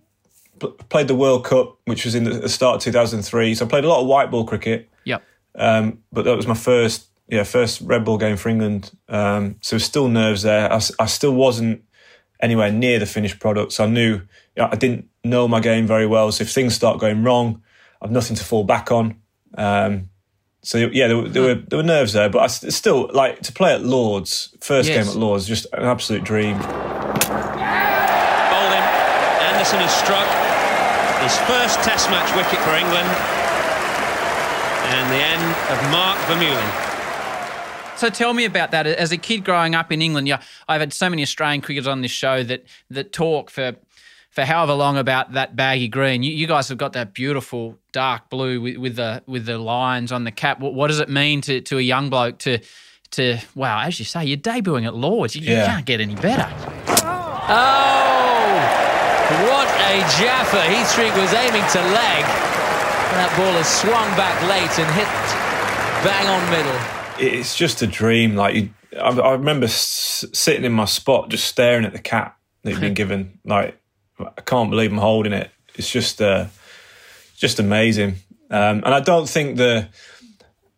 [0.91, 3.55] played the World Cup, which was in the, the start of 2003.
[3.55, 4.91] So I played a lot of white ball cricket.
[5.05, 5.23] Yep.
[5.55, 8.93] Um, but that was my first, yeah, first red ball game for England.
[9.09, 10.71] Um, so still nerves there.
[10.71, 11.83] I, I, still wasn't
[12.41, 13.73] anywhere near the finished product.
[13.73, 14.23] So I knew you
[14.59, 16.31] know, I didn't know my game very well.
[16.31, 17.63] So if things start going wrong,
[18.03, 19.17] I've nothing to fall back on.
[19.57, 20.11] Um,
[20.63, 23.41] so yeah, there, were- there were there were nerves there, but I s- still like
[23.43, 24.55] to play at Lords.
[24.61, 25.07] First Yes.
[25.07, 26.59] game at Lords, just an absolute dream.
[26.59, 26.69] Bowled
[28.77, 28.85] in.
[29.49, 30.29] Anderson has struck
[31.25, 33.09] his first Test match wicket for England.
[34.93, 36.92] And the end of Mark Vermeulen.
[38.03, 38.85] So tell me about that.
[38.85, 42.01] As a kid growing up in England, yeah, I've had so many Australian cricketers on
[42.01, 43.77] this show that that talk for
[44.29, 46.25] for however long about that baggy green.
[46.25, 50.11] You, you guys have got that beautiful dark blue with, with the with the lines
[50.11, 50.59] on the cap.
[50.59, 52.59] What, what does it mean to, to a young bloke to
[53.13, 53.83] to wow?
[53.83, 55.37] As you say, you're debuting at Lords.
[55.37, 56.53] You, you can't get any better.
[56.99, 57.63] Oh,
[59.47, 60.59] what a jaffa.
[60.59, 62.25] Heathreek was aiming to leg.
[63.15, 65.07] That ball has swung back late and hit
[66.03, 67.02] bang on middle.
[67.23, 68.35] It's just a dream.
[68.37, 72.39] Like you, I, I remember s- sitting in my spot, just staring at the cap
[72.63, 73.39] that you've been given.
[73.45, 73.79] Like
[74.19, 75.51] I can't believe I'm holding it.
[75.75, 76.47] It's just, uh,
[77.37, 78.17] just amazing.
[78.51, 79.89] Um, and I don't think the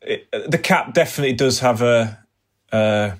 [0.02, 2.18] it, the cap definitely does have a,
[2.72, 3.10] uh,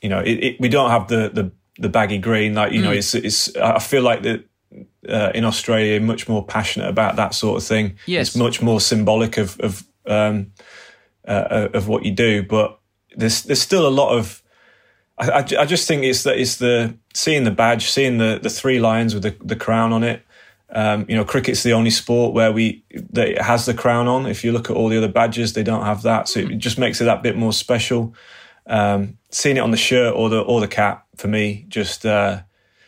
[0.00, 2.54] you know, it, it, we don't have the the the baggy green.
[2.54, 2.96] Like you know, Mm.
[2.98, 3.56] it's it's.
[3.56, 4.44] I feel like that.
[5.08, 7.96] Uh, in Australia, much more passionate about that sort of thing.
[8.06, 8.28] Yes.
[8.28, 10.52] It's much more symbolic of of um,
[11.26, 12.42] uh, of what you do.
[12.42, 12.78] But
[13.16, 14.42] there's there's still a lot of.
[15.16, 18.50] I, I, I just think it's that it's the seeing the badge, seeing the the
[18.50, 20.22] three lions with the, the crown on it.
[20.70, 24.26] Um, you know, cricket's the only sport where we that it has the crown on.
[24.26, 26.78] If you look at all the other badges, they don't have that, so it just
[26.78, 28.14] makes it that bit more special.
[28.66, 32.40] Um, seeing it on the shirt or the or the cap for me just uh,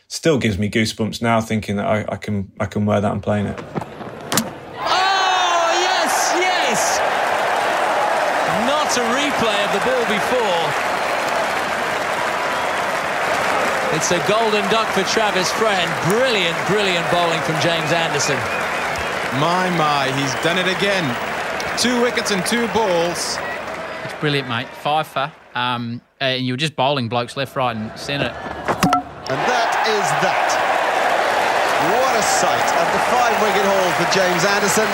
[0.09, 3.23] still gives me goosebumps now, thinking that I, I can I can wear that and
[3.23, 3.63] playing it.
[4.79, 6.99] Oh, yes, yes.
[8.67, 10.97] Not a replay of the ball before.
[13.97, 15.89] It's a golden duck for Travis Friend.
[16.05, 18.37] Brilliant, brilliant bowling from James Anderson.
[19.41, 21.01] My, my, he's done it again.
[21.81, 23.41] Two wickets and two balls.
[24.05, 24.69] It's brilliant, mate.
[24.85, 25.33] Five for.
[25.55, 28.37] Um, and you were just bowling blokes left, right, and centre.
[28.37, 30.49] And that is that.
[31.89, 34.89] What a sight at the five wicket haul for James Anderson.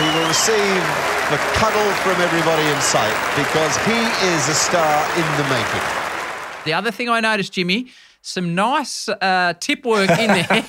[0.00, 0.80] He will receive
[1.28, 4.00] the cuddle from everybody in sight because he
[4.32, 6.03] is a star in the making.
[6.64, 7.88] The other thing I noticed, Jimmy,
[8.22, 10.64] some nice uh, tip work in there.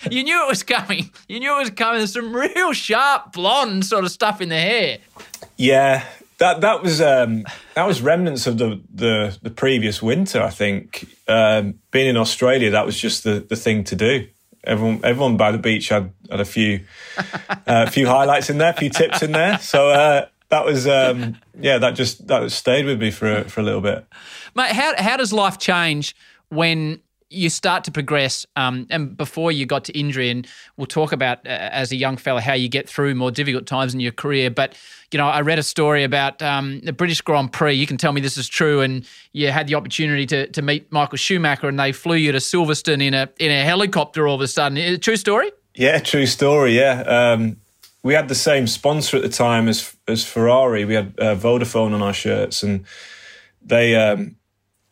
[0.10, 1.10] you knew it was coming.
[1.26, 1.98] You knew it was coming.
[1.98, 4.98] There's some real sharp blonde sort of stuff in the hair.
[5.56, 6.04] Yeah,
[6.36, 7.44] that that was um,
[7.74, 10.42] that was remnants of the the, the previous winter.
[10.42, 14.26] I think um, being in Australia, that was just the, the thing to do.
[14.64, 16.80] Everyone everyone by the beach had, had a few
[17.16, 19.58] uh, a few highlights in there, a few tips in there.
[19.58, 23.60] So uh, that was um, yeah, that just that stayed with me for a, for
[23.60, 24.04] a little bit.
[24.54, 26.14] Mate, how, how does life change
[26.48, 27.00] when
[27.32, 30.30] you start to progress um, and before you got to injury?
[30.30, 30.46] And
[30.76, 33.94] we'll talk about, uh, as a young fella, how you get through more difficult times
[33.94, 34.50] in your career.
[34.50, 34.76] But,
[35.12, 37.74] you know, I read a story about um, the British Grand Prix.
[37.74, 38.80] You can tell me this is true.
[38.80, 42.38] And you had the opportunity to, to meet Michael Schumacher and they flew you to
[42.38, 44.76] Silverstone in a, in a helicopter all of a sudden.
[44.76, 45.52] Is it a true story?
[45.76, 46.76] Yeah, true story.
[46.76, 47.58] Yeah, um,
[48.02, 50.84] we had the same sponsor at the time as as Ferrari.
[50.84, 52.84] We had uh, Vodafone on our shirts, and
[53.62, 54.36] they um,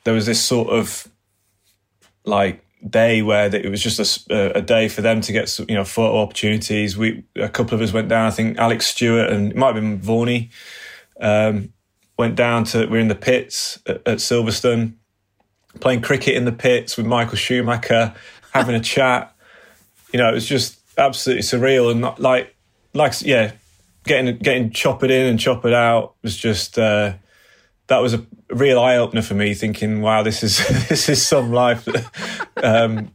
[0.04, 1.08] there was this sort of
[2.24, 5.84] like day where it was just a day for them to get some, you know
[5.84, 6.96] photo opportunities.
[6.96, 8.26] We a couple of us went down.
[8.26, 10.50] I think Alex Stewart and it might have been Varney
[11.20, 11.72] um,
[12.18, 12.86] went down to.
[12.86, 14.94] We are in the pits at, at Silverstone
[15.80, 18.14] playing cricket in the pits with Michael Schumacher,
[18.52, 19.34] having a chat.
[20.12, 22.54] You know, it was just absolutely surreal and not like
[22.94, 23.52] like yeah,
[24.04, 27.14] getting getting choppered in and choppered out was just uh,
[27.88, 29.54] that was a real eye opener for me.
[29.54, 30.58] Thinking, wow, this is
[30.88, 31.88] this is some life.
[32.62, 33.10] um,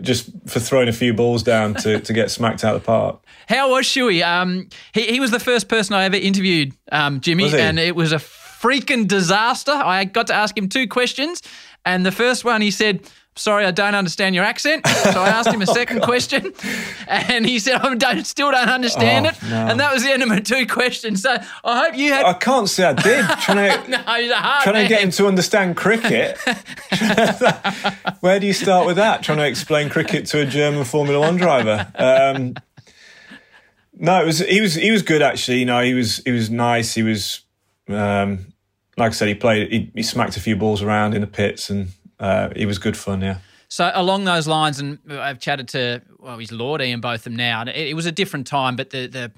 [0.00, 3.20] just for throwing a few balls down to to get smacked out of the park.
[3.48, 4.26] How was Shuey?
[4.26, 8.12] Um, he, he was the first person I ever interviewed, um, Jimmy, and it was
[8.12, 9.72] a freaking disaster.
[9.72, 11.42] I got to ask him two questions,
[11.84, 15.48] and the first one he said, "Sorry, I don't understand your accent." So I asked
[15.48, 16.52] him a second question,
[17.06, 19.56] and he said, "I don't, still don't understand Oh, it," no.
[19.68, 21.22] and that was the end of my two questions.
[21.22, 22.24] So I hope you had.
[22.26, 23.24] I can't say I did.
[23.40, 24.82] Trying to no, he's a hard trying man.
[24.84, 26.38] to get him to understand cricket.
[28.20, 29.22] Where do you start with that?
[29.22, 31.86] Trying to explain cricket to a German Formula One driver.
[31.94, 32.54] Um,
[33.98, 35.58] no, it was he was he was good actually.
[35.58, 36.94] You know, he was he was nice.
[36.94, 37.40] He was
[37.88, 38.52] um,
[38.96, 39.70] like I said, he played.
[39.70, 41.88] He, he smacked a few balls around in the pits, and
[42.18, 43.20] uh, he was good fun.
[43.20, 43.38] Yeah.
[43.68, 47.36] So along those lines, and I've chatted to well, his Lord and both of them
[47.36, 47.60] now.
[47.62, 49.32] and It, it was a different time, but the the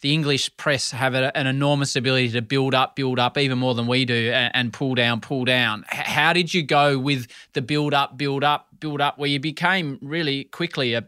[0.00, 3.74] the English press have a, an enormous ability to build up, build up, even more
[3.74, 5.84] than we do, and, and pull down, pull down.
[5.92, 9.40] H- how did you go with the build up, build up, build up, where you
[9.40, 11.06] became really quickly a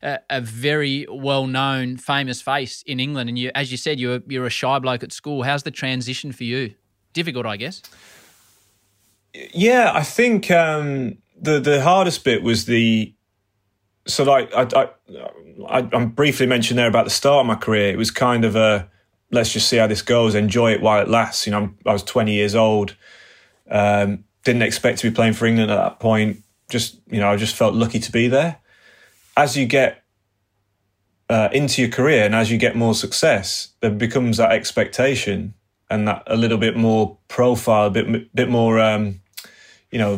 [0.00, 3.28] a, a very well known, famous face in England?
[3.28, 5.42] And you, as you said, you're you're a shy bloke at school.
[5.42, 6.74] How's the transition for you?
[7.12, 7.82] Difficult, I guess.
[9.34, 13.14] Yeah, I think um, the the hardest bit was the
[14.06, 14.88] so like I, I
[15.68, 17.90] I I briefly mentioned there about the start of my career.
[17.90, 18.88] It was kind of a
[19.30, 21.46] let's just see how this goes, enjoy it while it lasts.
[21.46, 22.96] You know, I'm, I was 20 years old,
[23.70, 26.42] um, didn't expect to be playing for England at that point.
[26.70, 28.58] just you know I just felt lucky to be there.
[29.36, 30.02] As you get
[31.28, 35.54] uh, into your career and as you get more success, there becomes that expectation
[35.90, 39.20] and that a little bit more profile, a bit bit more, um,
[39.90, 40.14] you know,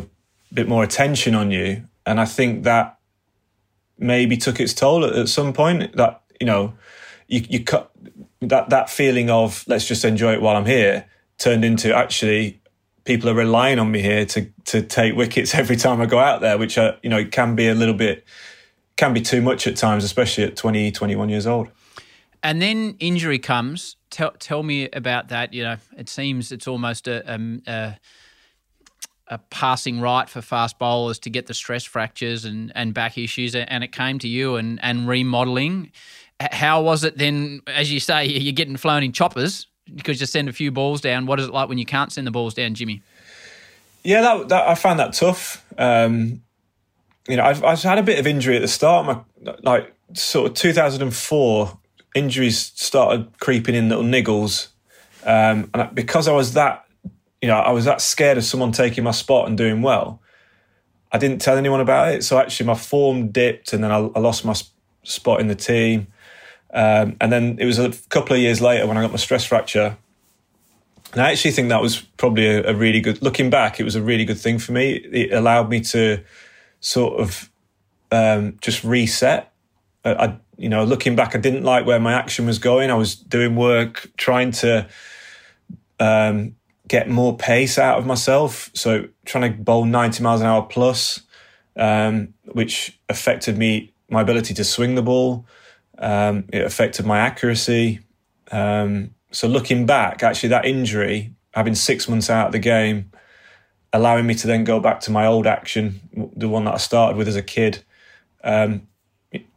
[0.51, 1.83] a bit more attention on you.
[2.05, 2.97] And I think that
[3.97, 5.95] maybe took its toll at, at some point.
[5.95, 6.73] That you know,
[7.27, 7.91] you you cut
[8.41, 11.05] that that feeling of let's just enjoy it while I'm here
[11.37, 12.61] turned into actually
[13.03, 16.41] people are relying on me here to to take wickets every time I go out
[16.41, 18.25] there, which are, you know can be a little bit
[18.97, 21.69] can be too much at times, especially at 20, 21 years old.
[22.43, 23.97] And then injury comes.
[24.09, 25.53] Tell tell me about that.
[25.53, 27.23] You know, it seems it's almost a,
[27.67, 27.99] a,
[29.27, 33.55] a passing rite for fast bowlers to get the stress fractures and, and back issues,
[33.55, 35.91] and it came to you and and remodeling.
[36.39, 37.61] How was it then?
[37.67, 41.27] As you say, you're getting flown in choppers because you send a few balls down.
[41.27, 43.01] What is it like when you can't send the balls down, Jimmy?
[44.03, 45.63] Yeah, that, that I found that tough.
[45.77, 46.41] Um,
[47.27, 49.05] you know, I've, I've had a bit of injury at the start.
[49.05, 51.77] My like sort of 2004
[52.15, 54.67] injuries started creeping in little niggles,
[55.25, 56.85] um, and because I was that,
[57.41, 60.21] you know, I was that scared of someone taking my spot and doing well.
[61.11, 62.23] I didn't tell anyone about it.
[62.23, 64.55] So actually, my form dipped, and then I, I lost my
[65.03, 66.07] spot in the team.
[66.73, 69.43] Um, and then it was a couple of years later when I got my stress
[69.43, 69.97] fracture.
[71.11, 73.21] And I actually think that was probably a, a really good.
[73.21, 74.93] Looking back, it was a really good thing for me.
[74.93, 76.23] It allowed me to
[76.79, 77.49] sort of
[78.11, 79.51] um, just reset.
[80.05, 82.91] I, I, you know, looking back, I didn't like where my action was going.
[82.91, 84.87] I was doing work, trying to
[85.99, 86.55] um,
[86.87, 88.69] get more pace out of myself.
[88.75, 91.21] So trying to bowl 90 miles an hour plus,
[91.75, 95.47] um, which affected me, my ability to swing the ball.
[95.97, 98.01] Um, it affected my accuracy.
[98.51, 103.09] Um, so looking back, actually, that injury, having six months out of the game,
[103.93, 105.99] allowing me to then go back to my old action,
[106.35, 107.83] the one that I started with as a kid.
[108.43, 108.87] Um,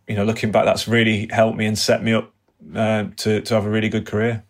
[0.09, 2.32] you know, looking back, that's really helped me and set me up
[2.74, 4.44] uh, to to have a really good career.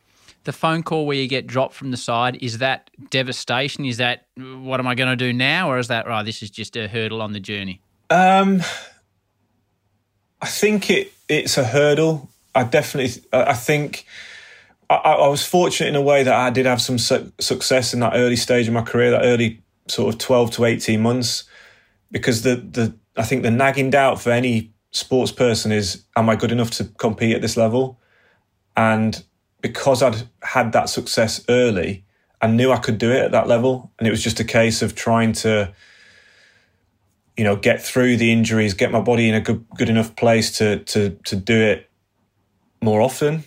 [0.44, 3.84] The phone call where you get dropped from the side is that devastation?
[3.84, 6.22] Is that what am I going to do now, or is that right?
[6.22, 7.80] This is just a hurdle on the journey.
[8.10, 8.62] Um,
[10.42, 12.28] I think it it's a hurdle.
[12.54, 14.06] I definitely I think
[14.90, 18.00] I, I, was fortunate in a way that I did have some su- success in
[18.00, 21.44] that early stage of my career, that early sort of 12 to 18 months
[22.10, 26.36] because the the I think the nagging doubt for any sports person is am I
[26.36, 28.00] good enough to compete at this level?
[28.76, 29.22] And
[29.60, 32.04] because I'd had that success early
[32.44, 33.90] I knew I could do it at that level.
[33.98, 35.72] And it was just a case of trying to
[37.38, 40.56] you know get through the injuries get my body in a good good enough place
[40.58, 41.90] to to to do it
[42.80, 43.42] more often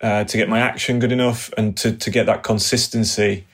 [0.00, 3.46] uh, to get my action good enough and to to get that consistency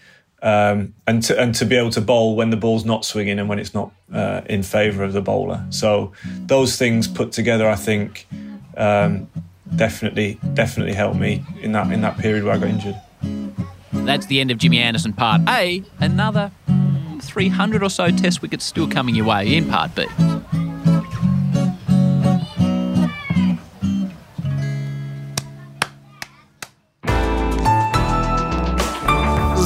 [0.45, 3.49] um, and to and to be able to bowl when the ball's not swinging and
[3.49, 5.65] when it's not uh, in favour of the bowler.
[5.71, 6.13] So
[6.47, 8.27] those things put together, I think,
[8.77, 9.29] um,
[9.75, 13.01] definitely definitely helped me in that in that period where I got injured.
[13.93, 15.83] That's the end of Jimmy Anderson Part A.
[15.99, 16.53] Another
[17.23, 20.07] 300 or so test wickets still coming your way in Part B.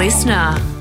[0.09, 0.78] Listener.